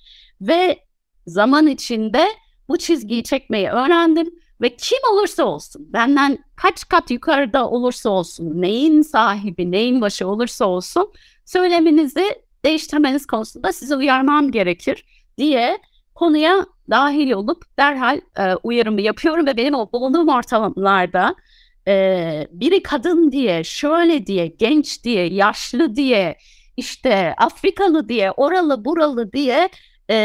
Ve 0.42 0.80
zaman 1.28 1.68
içinde 1.68 2.28
bu 2.70 2.78
çizgiyi 2.78 3.24
çekmeyi 3.24 3.70
öğrendim 3.70 4.32
ve 4.62 4.76
kim 4.76 4.98
olursa 5.14 5.44
olsun, 5.44 5.94
benden 5.94 6.38
kaç 6.56 6.88
kat 6.88 7.12
yukarıda 7.12 7.70
olursa 7.70 8.10
olsun, 8.10 8.62
neyin 8.62 9.02
sahibi, 9.02 9.72
neyin 9.72 10.02
başı 10.02 10.28
olursa 10.28 10.66
olsun 10.66 11.12
söyleminizi 11.46 12.42
değiştirmeniz 12.66 13.26
konusunda 13.26 13.74
sizi 13.74 13.96
uyarmam 13.96 14.52
gerekir 14.52 15.06
diye 15.38 15.78
konuya 16.16 16.66
dahil 16.90 17.32
olup 17.32 17.78
derhal 17.78 18.22
e, 18.40 18.56
uyarımı 18.64 19.02
yapıyorum 19.02 19.46
ve 19.46 19.58
benim 19.58 19.76
o 19.76 19.92
bulunduğum 19.92 20.30
ortamlarda 20.30 21.36
e, 21.88 22.48
biri 22.52 22.84
kadın 22.84 23.32
diye, 23.32 23.64
şöyle 23.64 24.26
diye, 24.26 24.48
genç 24.48 25.04
diye, 25.04 25.26
yaşlı 25.34 25.96
diye, 25.96 26.38
işte 26.78 27.34
Afrikalı 27.38 28.10
diye, 28.10 28.32
oralı 28.32 28.86
buralı 28.86 29.32
diye 29.32 29.70
e, 30.10 30.16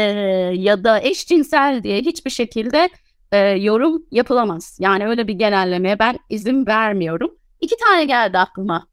ya 0.55 0.83
da 0.83 1.01
eşcinsel 1.01 1.83
diye 1.83 2.01
hiçbir 2.01 2.31
şekilde 2.31 2.89
e, 3.31 3.37
yorum 3.37 4.05
yapılamaz. 4.11 4.77
Yani 4.79 5.07
öyle 5.07 5.27
bir 5.27 5.33
genellemeye 5.33 5.99
ben 5.99 6.19
izin 6.29 6.65
vermiyorum. 6.65 7.31
İki 7.61 7.75
tane 7.77 8.05
geldi 8.05 8.37
aklıma. 8.37 8.87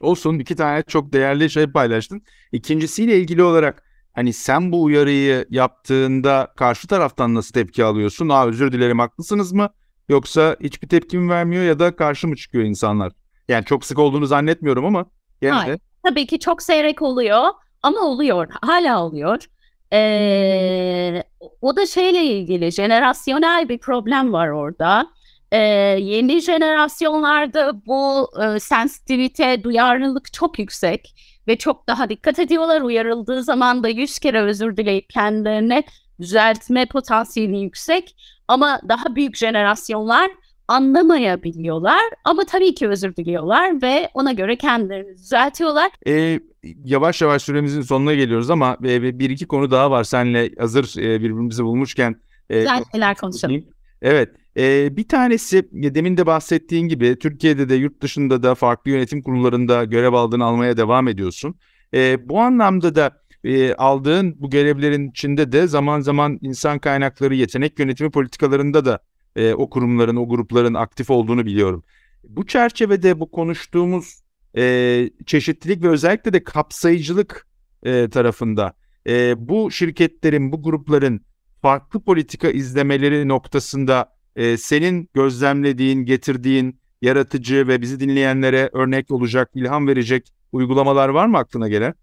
Olsun 0.00 0.38
iki 0.38 0.56
tane 0.56 0.82
çok 0.82 1.12
değerli 1.12 1.50
şey 1.50 1.66
paylaştın. 1.66 2.22
İkincisiyle 2.52 3.18
ilgili 3.18 3.42
olarak 3.42 3.91
hani 4.12 4.32
sen 4.32 4.72
bu 4.72 4.82
uyarıyı 4.82 5.46
yaptığında 5.50 6.52
karşı 6.56 6.88
taraftan 6.88 7.34
nasıl 7.34 7.52
tepki 7.52 7.84
alıyorsun? 7.84 8.28
Aa 8.28 8.46
özür 8.46 8.72
dilerim 8.72 8.98
haklısınız 8.98 9.52
mı? 9.52 9.68
Yoksa 10.08 10.56
hiçbir 10.60 10.88
tepki 10.88 11.18
mi 11.18 11.30
vermiyor 11.30 11.64
ya 11.64 11.78
da 11.78 11.96
karşı 11.96 12.28
mı 12.28 12.36
çıkıyor 12.36 12.64
insanlar? 12.64 13.12
Yani 13.48 13.64
çok 13.64 13.84
sık 13.84 13.98
olduğunu 13.98 14.26
zannetmiyorum 14.26 14.84
ama 14.84 15.06
genelde. 15.40 15.56
Hayır, 15.56 15.80
tabii 16.06 16.26
ki 16.26 16.38
çok 16.38 16.62
seyrek 16.62 17.02
oluyor 17.02 17.42
ama 17.82 18.00
oluyor. 18.00 18.48
Hala 18.62 19.04
oluyor. 19.04 19.46
Ee, 19.92 21.22
o 21.60 21.76
da 21.76 21.86
şeyle 21.86 22.24
ilgili 22.24 22.72
jenerasyonel 22.72 23.68
bir 23.68 23.78
problem 23.78 24.32
var 24.32 24.48
orada. 24.48 25.06
Ee, 25.52 25.58
yeni 26.00 26.40
jenerasyonlarda 26.40 27.86
bu 27.86 28.30
e, 28.42 28.60
sensitivite, 28.60 29.64
duyarlılık 29.64 30.32
çok 30.32 30.58
yüksek 30.58 31.14
ve 31.48 31.58
çok 31.58 31.88
daha 31.88 32.08
dikkat 32.08 32.38
ediyorlar. 32.38 32.80
Uyarıldığı 32.80 33.42
zaman 33.42 33.82
da 33.82 33.88
yüz 33.88 34.18
kere 34.18 34.40
özür 34.42 34.76
dileyip 34.76 35.10
kendilerine 35.10 35.82
düzeltme 36.20 36.86
potansiyeli 36.86 37.58
yüksek. 37.58 38.16
Ama 38.48 38.80
daha 38.88 39.16
büyük 39.16 39.36
jenerasyonlar 39.36 40.30
anlamayabiliyorlar 40.68 42.00
ama 42.24 42.44
tabii 42.44 42.74
ki 42.74 42.88
özür 42.88 43.16
diliyorlar 43.16 43.82
ve 43.82 44.08
ona 44.14 44.32
göre 44.32 44.56
kendilerini 44.56 45.16
düzeltiyorlar. 45.18 45.90
E, 46.06 46.40
yavaş 46.84 47.22
yavaş 47.22 47.42
süremizin 47.42 47.82
sonuna 47.82 48.14
geliyoruz 48.14 48.50
ama 48.50 48.76
e, 48.84 49.18
bir 49.18 49.30
iki 49.30 49.46
konu 49.46 49.70
daha 49.70 49.90
var 49.90 50.04
seninle 50.04 50.50
hazır 50.58 50.98
e, 50.98 51.20
birbirimizi 51.20 51.64
bulmuşken. 51.64 52.16
E, 52.50 52.58
Güzel 52.58 52.84
şeyler 52.92 53.16
konuşalım. 53.16 53.64
Evet. 54.02 54.30
E, 54.56 54.96
bir 54.96 55.08
tanesi 55.08 55.68
demin 55.72 56.16
de 56.16 56.26
bahsettiğin 56.26 56.88
gibi 56.88 57.18
Türkiye'de 57.18 57.68
de 57.68 57.74
yurt 57.74 58.00
dışında 58.00 58.42
da 58.42 58.54
farklı 58.54 58.90
yönetim 58.90 59.22
kurullarında 59.22 59.84
görev 59.84 60.12
aldığın 60.12 60.40
almaya 60.40 60.76
devam 60.76 61.08
ediyorsun. 61.08 61.54
E, 61.94 62.28
bu 62.28 62.40
anlamda 62.40 62.94
da 62.94 63.22
e, 63.44 63.74
aldığın 63.74 64.36
bu 64.40 64.50
görevlerin 64.50 65.10
içinde 65.10 65.52
de 65.52 65.66
zaman 65.66 66.00
zaman 66.00 66.38
insan 66.42 66.78
kaynakları 66.78 67.34
yetenek 67.34 67.78
yönetimi 67.78 68.10
politikalarında 68.10 68.84
da 68.84 68.98
e, 69.36 69.54
o 69.54 69.70
kurumların, 69.70 70.16
o 70.16 70.28
grupların 70.28 70.74
aktif 70.74 71.10
olduğunu 71.10 71.46
biliyorum. 71.46 71.84
Bu 72.28 72.46
çerçevede 72.46 73.20
bu 73.20 73.30
konuştuğumuz 73.30 74.22
e, 74.56 75.10
çeşitlilik 75.26 75.82
ve 75.82 75.88
özellikle 75.88 76.32
de 76.32 76.44
kapsayıcılık 76.44 77.46
e, 77.82 78.08
tarafında 78.10 78.72
e, 79.08 79.34
bu 79.48 79.70
şirketlerin, 79.70 80.52
bu 80.52 80.62
grupların 80.62 81.20
farklı 81.62 82.00
politika 82.00 82.50
izlemeleri 82.50 83.28
noktasında 83.28 84.12
e, 84.36 84.56
senin 84.56 85.08
gözlemlediğin, 85.14 86.04
getirdiğin 86.04 86.80
yaratıcı 87.02 87.68
ve 87.68 87.80
bizi 87.80 88.00
dinleyenlere 88.00 88.70
örnek 88.72 89.10
olacak, 89.10 89.50
ilham 89.54 89.86
verecek 89.86 90.28
uygulamalar 90.52 91.08
var 91.08 91.26
mı 91.26 91.38
aklına 91.38 91.68
gelen? 91.68 91.94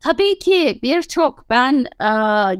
Tabii 0.00 0.38
ki 0.38 0.78
birçok 0.82 1.50
ben 1.50 1.86
e, 2.00 2.08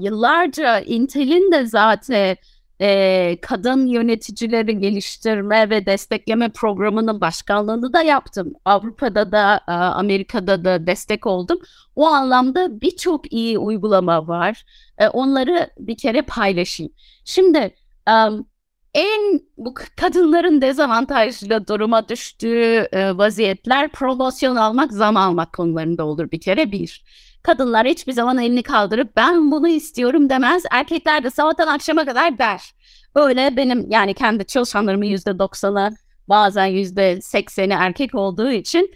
yıllarca 0.04 0.80
Intel'in 0.80 1.52
de 1.52 1.66
zaten 1.66 2.36
e, 2.80 3.38
kadın 3.42 3.86
yöneticileri 3.86 4.78
geliştirme 4.80 5.70
ve 5.70 5.86
destekleme 5.86 6.48
programının 6.48 7.20
başkanlığını 7.20 7.92
da 7.92 8.02
yaptım. 8.02 8.52
Avrupa'da 8.64 9.32
da 9.32 9.60
e, 9.68 9.72
Amerika'da 9.72 10.64
da 10.64 10.86
destek 10.86 11.26
oldum. 11.26 11.58
O 11.96 12.06
anlamda 12.06 12.80
birçok 12.80 13.32
iyi 13.32 13.58
uygulama 13.58 14.28
var. 14.28 14.64
E, 14.98 15.08
onları 15.08 15.70
bir 15.78 15.96
kere 15.96 16.22
paylaşayım. 16.22 16.92
Şimdi 17.24 17.74
um, 18.10 18.46
en 18.94 19.40
bu 19.56 19.74
kadınların 19.96 20.60
dezavantajlı 20.62 21.66
duruma 21.66 22.08
düştüğü 22.08 22.88
e, 22.92 23.16
vaziyetler 23.16 23.92
promosyon 23.92 24.56
almak, 24.56 24.92
zam 24.92 25.16
almak 25.16 25.52
konularında 25.52 26.06
olur 26.06 26.30
bir 26.30 26.40
kere 26.40 26.72
bir. 26.72 27.04
Kadınlar 27.44 27.86
hiçbir 27.86 28.12
zaman 28.12 28.38
elini 28.38 28.62
kaldırıp 28.62 29.16
ben 29.16 29.50
bunu 29.50 29.68
istiyorum 29.68 30.30
demez. 30.30 30.62
Erkekler 30.70 31.24
de 31.24 31.30
sabahtan 31.30 31.66
akşama 31.66 32.04
kadar 32.04 32.38
der. 32.38 32.74
Öyle 33.14 33.56
benim 33.56 33.90
yani 33.90 34.14
kendi 34.14 34.46
çalışanlarımın 34.46 35.04
yüzde 35.04 35.38
doksanı 35.38 35.90
bazen 36.28 36.66
yüzde 36.66 37.20
sekseni 37.20 37.72
erkek 37.72 38.14
olduğu 38.14 38.50
için 38.50 38.90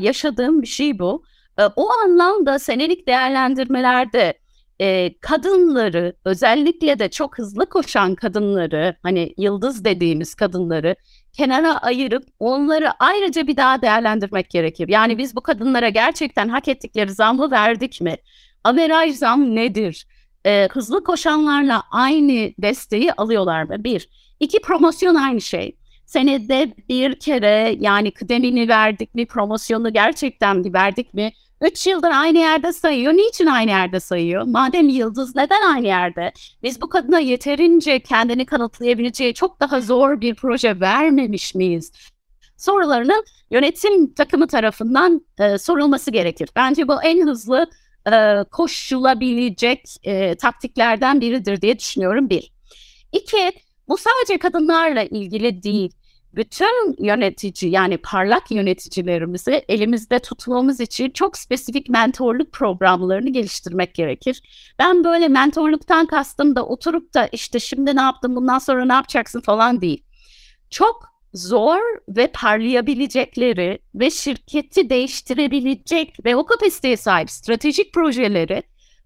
yaşadığım 0.00 0.62
bir 0.62 0.66
şey 0.66 0.98
bu. 0.98 1.24
O 1.76 1.90
anlamda 1.90 2.58
senelik 2.58 3.08
değerlendirmelerde 3.08 4.34
e, 4.80 5.18
kadınları 5.20 6.16
özellikle 6.24 6.98
de 6.98 7.10
çok 7.10 7.38
hızlı 7.38 7.66
koşan 7.66 8.14
kadınları 8.14 8.96
hani 9.02 9.34
yıldız 9.38 9.84
dediğimiz 9.84 10.34
kadınları 10.34 10.96
kenara 11.32 11.78
ayırıp 11.78 12.24
onları 12.38 12.90
ayrıca 12.98 13.46
bir 13.46 13.56
daha 13.56 13.82
değerlendirmek 13.82 14.50
gerekir. 14.50 14.88
Yani 14.88 15.18
biz 15.18 15.36
bu 15.36 15.40
kadınlara 15.40 15.88
gerçekten 15.88 16.48
hak 16.48 16.68
ettikleri 16.68 17.12
zamı 17.12 17.50
verdik 17.50 18.00
mi? 18.00 18.16
Averaj 18.64 19.14
zam 19.14 19.54
nedir? 19.56 20.06
Ee, 20.46 20.68
hızlı 20.72 21.04
koşanlarla 21.04 21.82
aynı 21.90 22.52
desteği 22.58 23.12
alıyorlar 23.12 23.62
mı? 23.62 23.84
Bir. 23.84 24.08
İki 24.40 24.60
promosyon 24.60 25.14
aynı 25.14 25.40
şey. 25.40 25.76
Senede 26.06 26.74
bir 26.88 27.20
kere 27.20 27.76
yani 27.80 28.10
kıdemini 28.10 28.68
verdik 28.68 29.14
mi, 29.14 29.26
promosyonu 29.26 29.92
gerçekten 29.92 30.64
bir 30.64 30.72
verdik 30.72 31.14
mi? 31.14 31.32
Üç 31.62 31.86
yıldır 31.86 32.10
aynı 32.10 32.38
yerde 32.38 32.72
sayıyor. 32.72 33.12
Niçin 33.12 33.46
aynı 33.46 33.70
yerde 33.70 34.00
sayıyor? 34.00 34.42
Madem 34.42 34.88
yıldız 34.88 35.36
neden 35.36 35.62
aynı 35.74 35.86
yerde? 35.86 36.32
Biz 36.62 36.80
bu 36.80 36.88
kadına 36.88 37.18
yeterince 37.18 38.00
kendini 38.00 38.46
kanıtlayabileceği 38.46 39.34
çok 39.34 39.60
daha 39.60 39.80
zor 39.80 40.20
bir 40.20 40.34
proje 40.34 40.80
vermemiş 40.80 41.54
miyiz? 41.54 41.92
Sorularının 42.56 43.24
yönetim 43.50 44.14
takımı 44.14 44.46
tarafından 44.46 45.26
e, 45.38 45.58
sorulması 45.58 46.10
gerekir. 46.10 46.48
Bence 46.56 46.88
bu 46.88 47.02
en 47.02 47.26
hızlı 47.26 47.70
e, 48.12 48.44
koşulabilecek 48.50 49.96
e, 50.02 50.34
taktiklerden 50.34 51.20
biridir 51.20 51.60
diye 51.60 51.78
düşünüyorum 51.78 52.30
bir. 52.30 52.52
İki, 53.12 53.52
bu 53.88 53.96
sadece 53.98 54.38
kadınlarla 54.38 55.02
ilgili 55.02 55.62
değil. 55.62 55.92
Bütün 56.34 57.04
yönetici 57.04 57.72
yani 57.72 57.98
parlak 57.98 58.50
yöneticilerimizi 58.50 59.64
elimizde 59.68 60.18
tutmamız 60.18 60.80
için 60.80 61.10
çok 61.10 61.36
spesifik 61.36 61.88
mentorluk 61.88 62.52
programlarını 62.52 63.30
geliştirmek 63.30 63.94
gerekir. 63.94 64.42
Ben 64.78 65.04
böyle 65.04 65.28
mentorluktan 65.28 66.06
kastım 66.06 66.56
da 66.56 66.66
oturup 66.66 67.14
da 67.14 67.26
işte 67.26 67.60
şimdi 67.60 67.96
ne 67.96 68.00
yaptın 68.00 68.36
bundan 68.36 68.58
sonra 68.58 68.84
ne 68.84 68.92
yapacaksın 68.92 69.40
falan 69.40 69.80
değil. 69.80 70.04
Çok 70.70 71.12
zor 71.34 71.80
ve 72.08 72.26
parlayabilecekleri 72.26 73.78
ve 73.94 74.10
şirketi 74.10 74.90
değiştirebilecek 74.90 76.24
ve 76.24 76.36
o 76.36 76.46
kapasiteye 76.46 76.96
sahip 76.96 77.30
stratejik 77.30 77.94
projeleri 77.94 78.62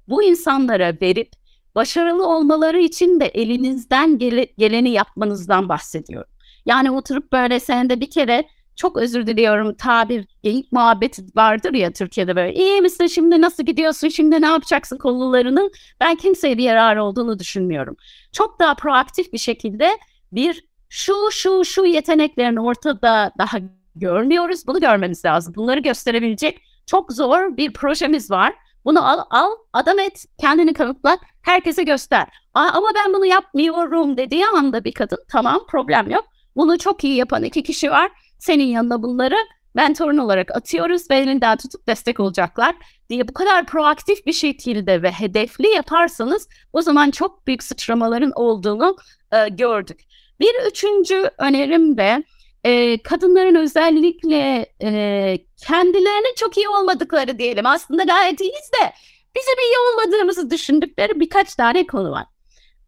bu 0.08 0.22
insanlara 0.22 0.92
verip 1.02 1.30
başarılı 1.74 2.26
olmaları 2.26 2.80
için 2.80 3.20
de 3.20 3.26
elinizden 3.26 4.18
gele, 4.18 4.46
geleni 4.58 4.90
yapmanızdan 4.90 5.68
bahsediyorum. 5.68 6.35
Yani 6.66 6.90
oturup 6.90 7.32
böyle 7.32 7.60
senede 7.60 8.00
bir 8.00 8.10
kere 8.10 8.48
çok 8.76 8.96
özür 8.96 9.26
diliyorum 9.26 9.74
tabir 9.74 10.26
geyik 10.42 10.72
muhabbeti 10.72 11.22
vardır 11.36 11.74
ya 11.74 11.92
Türkiye'de 11.92 12.36
böyle 12.36 12.54
iyi 12.54 12.80
misin 12.80 13.06
şimdi 13.06 13.40
nasıl 13.40 13.62
gidiyorsun 13.62 14.08
şimdi 14.08 14.42
ne 14.42 14.46
yapacaksın 14.46 14.98
konularının 14.98 15.70
ben 16.00 16.16
kimseye 16.16 16.58
bir 16.58 16.64
yararı 16.64 17.04
olduğunu 17.04 17.38
düşünmüyorum. 17.38 17.96
Çok 18.32 18.60
daha 18.60 18.74
proaktif 18.74 19.32
bir 19.32 19.38
şekilde 19.38 19.98
bir 20.32 20.64
şu 20.88 21.14
şu 21.30 21.64
şu 21.64 21.84
yeteneklerin 21.84 22.56
ortada 22.56 23.32
daha 23.38 23.58
görmüyoruz 23.94 24.66
bunu 24.66 24.80
görmemiz 24.80 25.24
lazım. 25.24 25.54
Bunları 25.56 25.80
gösterebilecek 25.80 26.60
çok 26.86 27.12
zor 27.12 27.56
bir 27.56 27.72
projemiz 27.72 28.30
var. 28.30 28.54
Bunu 28.84 29.08
al, 29.08 29.20
al 29.30 29.50
adam 29.72 29.98
et, 29.98 30.24
kendini 30.40 30.74
kanıtla, 30.74 31.18
herkese 31.42 31.82
göster. 31.82 32.26
Aa, 32.54 32.70
ama 32.72 32.88
ben 32.94 33.14
bunu 33.14 33.26
yapmıyorum 33.26 34.16
dediği 34.16 34.46
anda 34.46 34.84
bir 34.84 34.92
kadın 34.92 35.18
tamam 35.28 35.66
problem 35.68 36.10
yok. 36.10 36.24
Bunu 36.56 36.78
çok 36.78 37.04
iyi 37.04 37.16
yapan 37.16 37.44
iki 37.44 37.62
kişi 37.62 37.90
var. 37.90 38.10
Senin 38.38 38.64
yanına 38.64 39.02
bunları 39.02 39.36
mentorun 39.74 40.18
olarak 40.18 40.56
atıyoruz 40.56 41.10
ve 41.10 41.16
elinden 41.16 41.56
tutup 41.56 41.86
destek 41.86 42.20
olacaklar 42.20 42.74
diye 43.10 43.28
bu 43.28 43.34
kadar 43.34 43.66
proaktif 43.66 44.26
bir 44.26 44.32
şekilde 44.32 45.02
ve 45.02 45.10
hedefli 45.10 45.68
yaparsanız 45.68 46.48
o 46.72 46.82
zaman 46.82 47.10
çok 47.10 47.46
büyük 47.46 47.62
sıçramaların 47.62 48.32
olduğunu 48.34 48.96
e, 49.32 49.48
gördük. 49.48 50.00
Bir 50.40 50.54
üçüncü 50.70 51.30
önerim 51.38 51.96
de 51.96 52.24
e, 52.64 53.02
kadınların 53.02 53.54
özellikle 53.54 54.66
e, 54.82 55.38
kendilerine 55.66 56.34
çok 56.36 56.56
iyi 56.56 56.68
olmadıkları 56.68 57.38
diyelim. 57.38 57.66
Aslında 57.66 58.02
gayet 58.02 58.40
iyiyiz 58.40 58.70
de 58.82 58.92
bizim 59.36 59.58
iyi 59.58 59.74
olmadığımızı 59.78 60.50
düşündükleri 60.50 61.20
birkaç 61.20 61.54
tane 61.54 61.86
konu 61.86 62.10
var. 62.10 62.26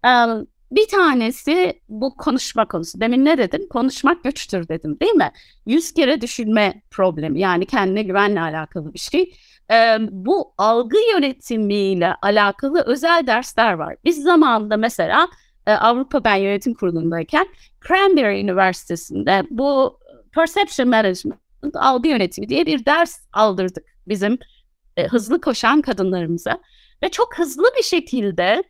Um, 0.06 0.46
bir 0.70 0.88
tanesi 0.88 1.80
bu 1.88 2.16
konuşma 2.16 2.68
konusu. 2.68 3.00
Demin 3.00 3.24
ne 3.24 3.38
dedim? 3.38 3.68
Konuşmak 3.70 4.24
güçtür 4.24 4.68
dedim 4.68 5.00
değil 5.00 5.12
mi? 5.12 5.32
Yüz 5.66 5.92
kere 5.92 6.20
düşünme 6.20 6.82
problemi 6.90 7.40
yani 7.40 7.66
kendine 7.66 8.02
güvenle 8.02 8.40
alakalı 8.40 8.94
bir 8.94 8.98
şey. 8.98 9.34
Ee, 9.70 9.96
bu 10.10 10.54
algı 10.58 10.96
yönetimiyle 11.14 12.14
alakalı 12.22 12.82
özel 12.86 13.26
dersler 13.26 13.72
var. 13.72 13.96
Biz 14.04 14.22
zamanında 14.22 14.76
mesela 14.76 15.28
Avrupa 15.66 16.24
Ben 16.24 16.36
Yönetim 16.36 16.74
Kurulu'ndayken 16.74 17.46
Cranberry 17.88 18.40
Üniversitesi'nde 18.40 19.42
bu 19.50 19.98
Perception 20.34 20.88
Management 20.88 21.38
algı 21.74 22.08
yönetimi 22.08 22.48
diye 22.48 22.66
bir 22.66 22.84
ders 22.84 23.18
aldırdık 23.32 23.84
bizim 24.08 24.38
e, 24.96 25.06
hızlı 25.06 25.40
koşan 25.40 25.80
kadınlarımıza. 25.80 26.58
Ve 27.02 27.08
çok 27.08 27.38
hızlı 27.38 27.64
bir 27.78 27.82
şekilde 27.82 28.62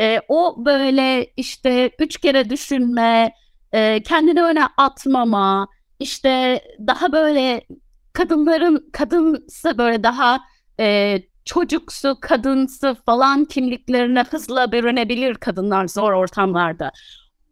e, 0.00 0.20
o 0.28 0.64
böyle 0.64 1.26
işte 1.36 1.90
üç 1.98 2.16
kere 2.16 2.50
düşünme, 2.50 3.32
e, 3.72 4.02
kendini 4.02 4.42
öne 4.42 4.64
atmama, 4.76 5.68
işte 6.00 6.60
daha 6.86 7.12
böyle 7.12 7.66
kadınların 8.12 8.88
kadınsa 8.92 9.78
böyle 9.78 10.02
daha 10.02 10.40
e, 10.80 11.18
çocuksu, 11.44 12.18
kadınsı 12.20 12.96
falan 13.06 13.44
kimliklerine 13.44 14.22
hızla 14.22 14.72
bürünebilir 14.72 15.34
kadınlar 15.34 15.88
zor 15.88 16.12
ortamlarda. 16.12 16.92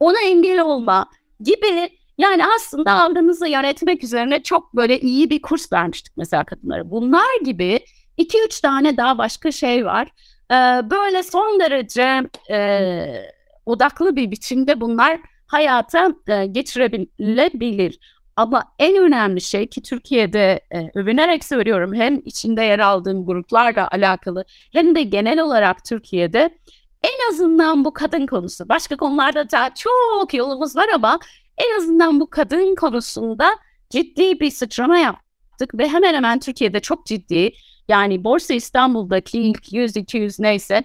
Ona 0.00 0.20
engel 0.24 0.60
olma 0.60 1.06
gibi 1.40 1.90
yani 2.18 2.42
aslında 2.56 2.92
algınızı 2.92 3.48
yönetmek 3.48 4.04
üzerine 4.04 4.42
çok 4.42 4.76
böyle 4.76 5.00
iyi 5.00 5.30
bir 5.30 5.42
kurs 5.42 5.72
vermiştik 5.72 6.16
mesela 6.16 6.44
kadınlara. 6.44 6.90
Bunlar 6.90 7.40
gibi 7.44 7.80
iki 8.16 8.38
üç 8.46 8.60
tane 8.60 8.96
daha 8.96 9.18
başka 9.18 9.52
şey 9.52 9.84
var. 9.84 10.08
Ee, 10.50 10.54
böyle 10.90 11.22
son 11.22 11.60
derece 11.60 12.22
e, 12.50 13.06
odaklı 13.66 14.16
bir 14.16 14.30
biçimde 14.30 14.80
bunlar 14.80 15.20
hayata 15.46 16.14
e, 16.28 16.46
geçirebilir. 16.46 17.98
Ama 18.36 18.64
en 18.78 18.96
önemli 18.96 19.40
şey 19.40 19.66
ki 19.66 19.82
Türkiye'de 19.82 20.60
e, 20.70 20.90
övünerek 20.94 21.44
söylüyorum 21.44 21.94
hem 21.94 22.20
içinde 22.24 22.62
yer 22.62 22.78
aldığım 22.78 23.26
gruplarla 23.26 23.88
alakalı 23.90 24.44
hem 24.72 24.94
de 24.94 25.02
genel 25.02 25.40
olarak 25.40 25.84
Türkiye'de 25.84 26.58
en 27.02 27.32
azından 27.32 27.84
bu 27.84 27.92
kadın 27.92 28.26
konusu. 28.26 28.68
Başka 28.68 28.96
konularda 28.96 29.50
da 29.50 29.70
çok 29.74 30.34
yolumuz 30.34 30.76
var 30.76 30.86
ama 30.94 31.18
en 31.58 31.78
azından 31.78 32.20
bu 32.20 32.30
kadın 32.30 32.74
konusunda 32.74 33.50
ciddi 33.90 34.40
bir 34.40 34.50
sıçrama 34.50 34.98
yaptık 34.98 35.78
ve 35.78 35.88
hemen 35.88 36.14
hemen 36.14 36.38
Türkiye'de 36.38 36.80
çok 36.80 37.06
ciddi 37.06 37.52
yani 37.88 38.24
Borsa 38.24 38.54
İstanbul'daki 38.54 39.38
ilk 39.38 39.72
100-200 39.72 40.42
neyse 40.42 40.82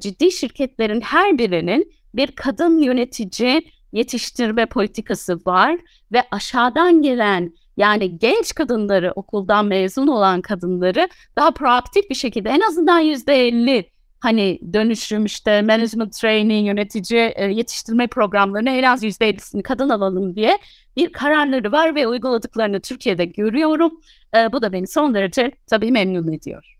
ciddi 0.00 0.32
şirketlerin 0.32 1.00
her 1.00 1.38
birinin 1.38 1.92
bir 2.14 2.32
kadın 2.32 2.78
yönetici 2.78 3.60
yetiştirme 3.92 4.66
politikası 4.66 5.36
var 5.46 5.78
ve 6.12 6.22
aşağıdan 6.30 7.02
gelen 7.02 7.52
yani 7.76 8.18
genç 8.18 8.54
kadınları 8.54 9.12
okuldan 9.16 9.66
mezun 9.66 10.06
olan 10.06 10.40
kadınları 10.40 11.08
daha 11.36 11.50
proaktif 11.50 12.10
bir 12.10 12.14
şekilde 12.14 12.48
en 12.48 12.60
azından 12.60 12.98
yüzde 12.98 13.34
elli 13.48 13.90
hani 14.24 14.58
dönüşüm 14.72 15.24
işte 15.24 15.62
management 15.62 16.12
training 16.12 16.66
yönetici 16.66 17.32
e, 17.36 17.44
yetiştirme 17.44 18.06
programlarına 18.06 18.70
en 18.70 18.82
az 18.82 19.02
yüzde 19.02 19.28
ellisini 19.28 19.62
kadın 19.62 19.88
alalım 19.88 20.36
diye 20.36 20.58
bir 20.96 21.12
kararları 21.12 21.72
var 21.72 21.94
ve 21.94 22.06
uyguladıklarını 22.06 22.80
Türkiye'de 22.80 23.24
görüyorum. 23.24 23.92
E, 24.36 24.52
bu 24.52 24.62
da 24.62 24.72
beni 24.72 24.86
son 24.86 25.14
derece 25.14 25.52
tabii 25.66 25.90
memnun 25.92 26.32
ediyor. 26.32 26.76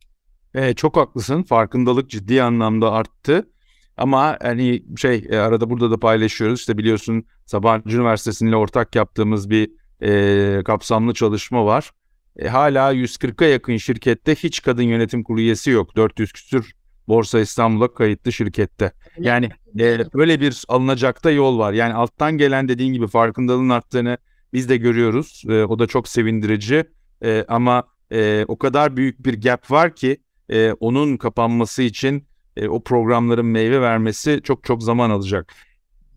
E, 0.55 0.75
çok 0.75 0.97
haklısın. 0.97 1.43
Farkındalık 1.43 2.11
ciddi 2.11 2.43
anlamda 2.43 2.93
arttı. 2.93 3.49
Ama 3.97 4.39
hani 4.43 4.83
şey 4.97 5.27
e, 5.31 5.37
arada 5.37 5.71
burada 5.71 5.91
da 5.91 6.01
paylaşıyoruz. 6.01 6.61
İşte 6.61 6.79
biliyorsun 6.79 7.25
Sabancı 7.47 7.97
Üniversitesi'yle 7.97 8.57
ortak 8.57 8.95
yaptığımız 8.95 9.51
bir 9.51 9.71
e, 10.03 10.63
kapsamlı 10.65 11.15
çalışma 11.15 11.67
var. 11.67 11.91
E, 12.39 12.49
hala 12.49 12.95
140'a 12.95 13.47
yakın 13.49 13.77
şirkette 13.77 14.35
hiç 14.35 14.63
kadın 14.63 14.83
yönetim 14.83 15.25
kurulu 15.25 15.41
üyesi 15.41 15.71
yok. 15.71 15.97
400 15.97 16.33
küsür 16.33 16.75
Borsa 17.09 17.41
İstanbul'a 17.41 17.95
kayıtlı 17.95 18.33
şirkette. 18.33 18.93
Yani 19.19 19.51
e, 19.81 20.13
böyle 20.15 20.41
bir 20.41 20.65
alınacakta 20.69 21.31
yol 21.31 21.59
var. 21.59 21.73
Yani 21.73 21.95
alttan 21.95 22.39
gelen 22.39 22.69
dediğin 22.69 22.93
gibi 22.93 23.07
farkındalığın 23.07 23.69
arttığını 23.69 24.19
biz 24.53 24.69
de 24.69 24.77
görüyoruz. 24.77 25.43
E, 25.49 25.65
o 25.65 25.79
da 25.79 25.87
çok 25.87 26.09
sevindirici. 26.09 26.85
E, 27.25 27.45
ama 27.49 27.85
e, 28.13 28.45
o 28.49 28.59
kadar 28.59 28.97
büyük 28.97 29.27
bir 29.27 29.43
gap 29.43 29.71
var 29.71 29.95
ki 29.97 30.17
e, 30.49 30.73
onun 30.73 31.17
kapanması 31.17 31.83
için 31.83 32.27
e, 32.57 32.69
o 32.69 32.83
programların 32.83 33.47
meyve 33.47 33.81
vermesi 33.81 34.41
çok 34.45 34.65
çok 34.65 34.83
zaman 34.83 35.11
alacak. 35.11 35.55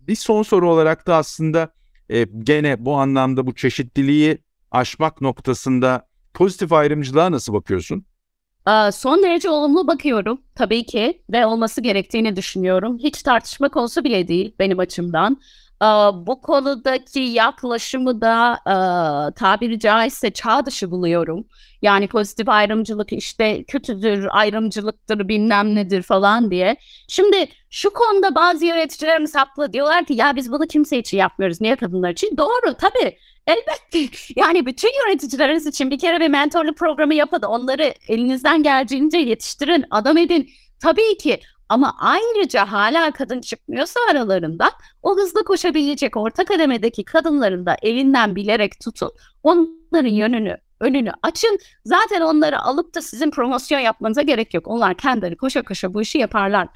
Bir 0.08 0.16
son 0.16 0.42
soru 0.42 0.70
olarak 0.70 1.06
da 1.06 1.16
aslında 1.16 1.72
e, 2.10 2.24
gene 2.42 2.84
bu 2.84 2.96
anlamda 2.96 3.46
bu 3.46 3.54
çeşitliliği 3.54 4.38
aşmak 4.70 5.20
noktasında 5.20 6.08
pozitif 6.34 6.72
ayrımcılığa 6.72 7.32
nasıl 7.32 7.52
bakıyorsun? 7.52 8.04
Son 8.92 9.22
derece 9.22 9.50
olumlu 9.50 9.86
bakıyorum 9.86 10.42
tabii 10.54 10.86
ki 10.86 11.22
ve 11.32 11.46
olması 11.46 11.80
gerektiğini 11.80 12.36
düşünüyorum. 12.36 12.98
Hiç 12.98 13.22
tartışma 13.22 13.68
konusu 13.68 14.04
bile 14.04 14.28
değil 14.28 14.54
benim 14.58 14.78
açımdan. 14.78 15.40
Bu 16.26 16.40
konudaki 16.40 17.20
yaklaşımı 17.20 18.20
da 18.20 18.58
tabiri 19.36 19.78
caizse 19.80 20.30
çağ 20.30 20.66
dışı 20.66 20.90
buluyorum. 20.90 21.46
Yani 21.82 22.08
pozitif 22.08 22.48
ayrımcılık 22.48 23.12
işte 23.12 23.64
kötüdür, 23.64 24.28
ayrımcılıktır 24.30 25.28
bilmem 25.28 25.74
nedir 25.74 26.02
falan 26.02 26.50
diye. 26.50 26.76
Şimdi 27.08 27.46
şu 27.70 27.90
konuda 27.92 28.34
bazı 28.34 28.64
yöneticilerimiz 28.66 29.34
haklı 29.34 29.72
diyorlar 29.72 30.04
ki 30.04 30.14
ya 30.14 30.36
biz 30.36 30.52
bunu 30.52 30.66
kimse 30.66 30.98
için 30.98 31.18
yapmıyoruz. 31.18 31.60
Niye 31.60 31.76
kadınlar 31.76 32.10
için? 32.10 32.36
Doğru 32.36 32.74
tabii. 32.74 33.16
Elbette. 33.48 34.16
Yani 34.36 34.66
bütün 34.66 34.90
yöneticileriniz 35.06 35.66
için 35.66 35.90
bir 35.90 35.98
kere 35.98 36.20
bir 36.20 36.28
mentorluk 36.28 36.76
programı 36.76 37.14
yapın. 37.14 37.42
Onları 37.42 37.94
elinizden 38.08 38.62
geldiğince 38.62 39.18
yetiştirin, 39.18 39.84
adam 39.90 40.16
edin. 40.16 40.50
Tabii 40.82 41.16
ki 41.18 41.40
ama 41.68 41.96
ayrıca 41.98 42.72
hala 42.72 43.10
kadın 43.10 43.40
çıkmıyorsa 43.40 44.00
aralarında 44.10 44.70
o 45.02 45.16
hızlı 45.16 45.44
koşabilecek 45.44 46.16
orta 46.16 46.44
kademedeki 46.44 47.04
kadınların 47.04 47.66
da 47.66 47.76
elinden 47.82 48.36
bilerek 48.36 48.80
tutun. 48.80 49.10
Onların 49.42 50.08
yönünü 50.08 50.56
önünü 50.80 51.12
açın. 51.22 51.58
Zaten 51.84 52.20
onları 52.20 52.60
alıp 52.60 52.94
da 52.94 53.02
sizin 53.02 53.30
promosyon 53.30 53.78
yapmanıza 53.78 54.22
gerek 54.22 54.54
yok. 54.54 54.68
Onlar 54.68 54.94
kendileri 54.94 55.36
koşa 55.36 55.62
koşa 55.62 55.94
bu 55.94 56.02
işi 56.02 56.18
yaparlar. 56.18 56.68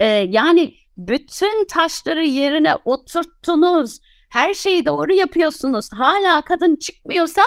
Ee, 0.00 0.06
yani 0.06 0.74
bütün 0.96 1.66
taşları 1.66 2.24
yerine 2.24 2.74
oturttunuz. 2.84 3.98
Her 4.30 4.54
şeyi 4.54 4.86
doğru 4.86 5.12
yapıyorsunuz. 5.12 5.88
Hala 5.92 6.42
kadın 6.42 6.76
çıkmıyorsa 6.76 7.42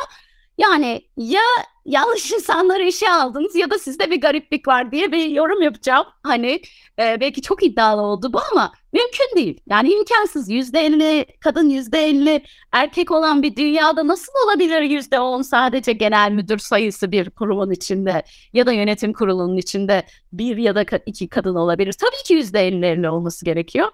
yani 0.58 1.02
ya 1.18 1.42
yanlış 1.86 2.32
insanları 2.32 2.84
işe 2.84 3.10
aldınız 3.12 3.56
ya 3.56 3.70
da 3.70 3.80
sizde 3.80 4.12
bir 4.12 4.22
gariplik 4.22 4.68
var 4.68 4.92
diye 4.92 5.12
bir 5.12 5.26
yorum 5.26 5.62
yapacağım. 5.62 6.06
Hani 6.24 6.62
e, 7.00 7.18
belki 7.20 7.42
çok 7.42 7.64
iddialı 7.64 8.02
oldu 8.02 8.34
bu 8.34 8.40
ama 8.52 8.72
mümkün 8.94 9.36
değil. 9.36 9.62
Yani 9.70 9.94
imkansız. 9.94 10.50
Yüzde 10.50 10.80
elli 10.80 11.26
kadın 11.40 11.70
yüzde 11.70 12.06
elli 12.06 12.44
erkek 12.72 13.12
olan 13.12 13.44
bir 13.44 13.56
dünyada 13.56 14.08
nasıl 14.08 14.32
olabilir 14.46 14.82
yüzde 14.82 15.20
on 15.20 15.42
sadece 15.42 15.94
genel 15.94 16.32
müdür 16.32 16.58
sayısı 16.58 17.12
bir 17.12 17.30
kurumun 17.30 17.72
içinde 17.72 18.24
ya 18.54 18.66
da 18.66 18.72
yönetim 18.72 19.14
kurulunun 19.14 19.58
içinde 19.58 20.04
bir 20.34 20.58
ya 20.58 20.76
da 20.76 20.86
iki 21.06 21.30
kadın 21.30 21.56
olabilir. 21.56 21.94
Tabii 21.94 22.24
ki 22.26 22.34
yüzde 22.34 22.68
elli 22.68 23.10
olması 23.10 23.46
gerekiyor. 23.46 23.90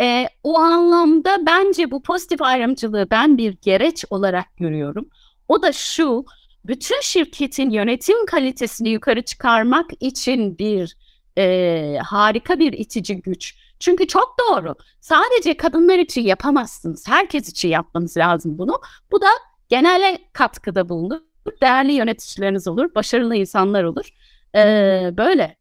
E, 0.00 0.26
o 0.42 0.58
anlamda 0.58 1.46
bence 1.46 1.90
bu 1.90 2.02
pozitif 2.02 2.42
ayrımcılığı 2.42 3.10
ben 3.10 3.38
bir 3.38 3.56
gereç 3.62 4.04
olarak 4.10 4.56
görüyorum. 4.56 5.08
O 5.48 5.62
da 5.62 5.72
şu, 5.72 6.24
bütün 6.64 7.00
şirketin 7.00 7.70
yönetim 7.70 8.26
kalitesini 8.26 8.88
yukarı 8.88 9.22
çıkarmak 9.22 9.90
için 10.00 10.58
bir 10.58 10.96
e, 11.38 11.98
harika 12.04 12.58
bir 12.58 12.72
itici 12.72 13.22
güç. 13.22 13.54
Çünkü 13.80 14.06
çok 14.06 14.36
doğru. 14.38 14.74
Sadece 15.00 15.56
kadınlar 15.56 15.98
için 15.98 16.22
yapamazsınız. 16.22 17.08
Herkes 17.08 17.48
için 17.48 17.68
yapmanız 17.68 18.16
lazım 18.16 18.58
bunu. 18.58 18.80
Bu 19.12 19.20
da 19.20 19.28
genele 19.68 20.18
katkıda 20.32 20.88
bulunur. 20.88 21.20
Değerli 21.62 21.92
yöneticileriniz 21.92 22.68
olur, 22.68 22.94
başarılı 22.94 23.36
insanlar 23.36 23.84
olur. 23.84 24.10
Ee, 24.56 25.10
böyle. 25.16 25.56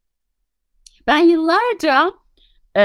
Ben 1.08 1.18
yıllarca 1.18 2.12
e, 2.78 2.84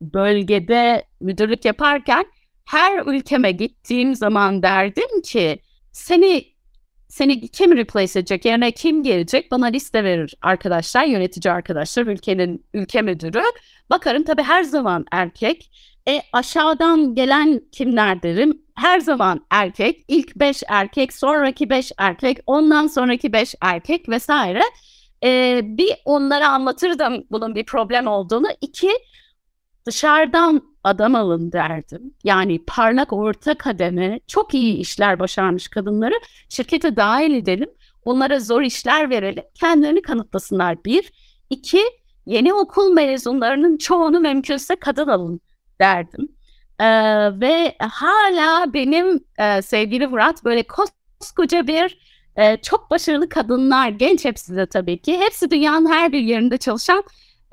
bölgede 0.00 1.04
müdürlük 1.20 1.64
yaparken 1.64 2.26
her 2.64 3.06
ülkeme 3.06 3.52
gittiğim 3.52 4.14
zaman 4.14 4.62
derdim 4.62 5.22
ki 5.22 5.58
seni 5.92 6.44
seni 7.10 7.48
kim 7.48 7.76
replace 7.76 8.18
edecek? 8.18 8.44
Yerine 8.44 8.70
kim 8.70 9.02
gelecek? 9.02 9.50
Bana 9.50 9.66
liste 9.66 10.04
verir 10.04 10.34
arkadaşlar 10.42 11.04
yönetici 11.04 11.52
arkadaşlar 11.52 12.06
ülkenin 12.06 12.64
ülke 12.74 13.02
müdürü. 13.02 13.42
Bakarım 13.90 14.24
tabii 14.24 14.42
her 14.42 14.62
zaman 14.62 15.04
erkek. 15.12 15.70
E 16.08 16.22
aşağıdan 16.32 17.14
gelen 17.14 17.60
kimler 17.72 18.22
derim? 18.22 18.62
Her 18.74 19.00
zaman 19.00 19.46
erkek. 19.50 20.04
İlk 20.08 20.36
beş 20.36 20.62
erkek 20.68 21.12
sonraki 21.12 21.70
beş 21.70 21.92
erkek 21.98 22.38
ondan 22.46 22.86
sonraki 22.86 23.32
beş 23.32 23.54
erkek 23.60 24.08
vesaire. 24.08 24.62
E, 25.24 25.60
bir 25.64 25.90
onlara 26.04 26.48
anlatırdım 26.48 27.24
bunun 27.30 27.54
bir 27.54 27.64
problem 27.64 28.06
olduğunu. 28.06 28.46
İki 28.60 28.90
dışarıdan 29.86 30.62
adam 30.84 31.14
alın 31.14 31.52
derdim. 31.52 32.14
Yani 32.24 32.64
parlak 32.66 33.12
orta 33.12 33.54
kademe 33.54 34.20
çok 34.26 34.54
iyi 34.54 34.76
işler 34.76 35.18
başarmış 35.18 35.68
kadınları 35.68 36.14
şirkete 36.48 36.96
dahil 36.96 37.34
edelim. 37.34 37.70
Onlara 38.04 38.40
zor 38.40 38.62
işler 38.62 39.10
verelim. 39.10 39.44
Kendilerini 39.54 40.02
kanıtlasınlar 40.02 40.84
bir. 40.84 41.12
İki, 41.50 41.82
yeni 42.26 42.54
okul 42.54 42.92
mezunlarının 42.92 43.78
çoğunu 43.78 44.20
mümkünse 44.20 44.76
kadın 44.76 45.08
alın 45.08 45.40
derdim. 45.80 46.28
Ee, 46.80 46.86
ve 47.40 47.76
hala 47.78 48.74
benim 48.74 49.24
e, 49.38 49.62
sevgili 49.62 50.06
Murat 50.06 50.44
böyle 50.44 50.62
koskoca 50.62 51.66
bir 51.66 51.98
e, 52.36 52.56
çok 52.56 52.90
başarılı 52.90 53.28
kadınlar, 53.28 53.88
genç 53.88 54.24
hepsi 54.24 54.56
de 54.56 54.66
tabii 54.66 55.02
ki. 55.02 55.18
Hepsi 55.18 55.50
dünyanın 55.50 55.90
her 55.90 56.12
bir 56.12 56.20
yerinde 56.20 56.56
çalışan 56.58 57.04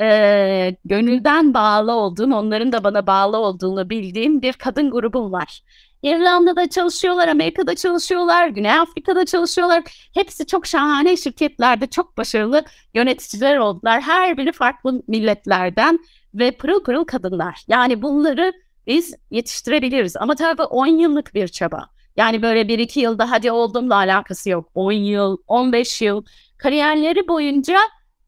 e, 0.01 0.75
gönülden 0.85 1.53
bağlı 1.53 1.91
olduğum, 1.91 2.35
onların 2.35 2.71
da 2.71 2.83
bana 2.83 3.07
bağlı 3.07 3.37
olduğunu 3.37 3.89
bildiğim 3.89 4.41
bir 4.41 4.53
kadın 4.53 4.91
grubum 4.91 5.31
var. 5.31 5.61
İrlanda'da 6.03 6.69
çalışıyorlar, 6.69 7.27
Amerika'da 7.27 7.75
çalışıyorlar, 7.75 8.47
Güney 8.47 8.71
Afrika'da 8.71 9.25
çalışıyorlar. 9.25 9.83
Hepsi 10.13 10.45
çok 10.45 10.67
şahane 10.67 11.17
şirketlerde 11.17 11.87
çok 11.87 12.17
başarılı 12.17 12.63
yöneticiler 12.93 13.57
oldular. 13.57 14.01
Her 14.01 14.37
biri 14.37 14.51
farklı 14.51 15.01
milletlerden 15.07 15.99
ve 16.33 16.51
pırıl 16.51 16.83
pırıl 16.83 17.03
kadınlar. 17.03 17.63
Yani 17.67 18.01
bunları 18.01 18.53
biz 18.87 19.13
yetiştirebiliriz. 19.31 20.17
Ama 20.17 20.35
tabii 20.35 20.63
10 20.63 20.87
yıllık 20.87 21.33
bir 21.33 21.47
çaba. 21.47 21.89
Yani 22.17 22.41
böyle 22.41 22.61
1-2 22.61 22.99
yılda 22.99 23.31
hadi 23.31 23.51
oldumla 23.51 23.95
alakası 23.95 24.49
yok. 24.49 24.69
10 24.75 24.91
yıl, 24.91 25.37
15 25.47 26.01
yıl 26.01 26.25
kariyerleri 26.57 27.27
boyunca 27.27 27.77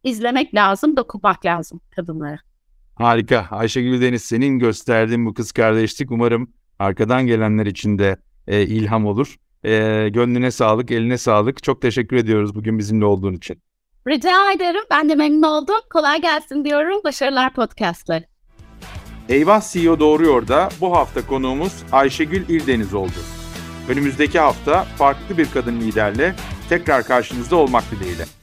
izlemek 0.04 0.56
lazım, 0.56 0.98
dokunmak 0.98 1.46
lazım 1.46 1.82
kadınlara. 1.96 2.40
Harika. 2.96 3.48
Ayşegül 3.52 4.02
Deniz 4.02 4.24
senin 4.24 4.60
gösterdiğin 4.60 5.26
bu 5.26 5.34
kız 5.34 5.52
kardeşlik 5.52 6.12
umarım 6.12 6.50
arkadan 6.80 7.28
gelenler 7.28 7.66
için 7.66 8.00
de 8.00 8.18
e, 8.48 8.62
ilham 8.62 9.06
olur. 9.06 9.36
E, 9.64 10.10
gönlüne 10.10 10.52
sağlık, 10.52 10.92
eline 10.92 11.18
sağlık. 11.18 11.64
Çok 11.64 11.82
teşekkür 11.82 12.16
ediyoruz 12.18 12.56
bugün 12.56 12.78
bizimle 12.78 13.06
olduğun 13.06 13.34
için. 13.34 13.62
Rica 14.08 14.52
ederim. 14.52 14.84
Ben 14.92 15.10
de 15.10 15.16
memnun 15.16 15.44
oldum. 15.44 15.80
Kolay 15.94 16.22
gelsin 16.22 16.66
diyorum. 16.66 17.02
Başarılar 17.04 17.54
podcastları. 17.54 18.24
Eyvah 19.30 19.62
CEO 19.72 20.00
Doğruyor 20.00 20.48
da 20.48 20.70
bu 20.82 20.96
hafta 20.96 21.28
konuğumuz 21.28 21.84
Ayşegül 21.92 22.50
İldeniz 22.50 22.94
oldu. 22.94 23.20
Önümüzdeki 23.90 24.40
hafta 24.40 24.84
farklı 24.84 25.38
bir 25.38 25.52
kadın 25.52 25.82
liderle 25.82 26.36
tekrar 26.70 27.04
karşınızda 27.04 27.56
olmak 27.56 27.84
dileğiyle. 27.92 28.39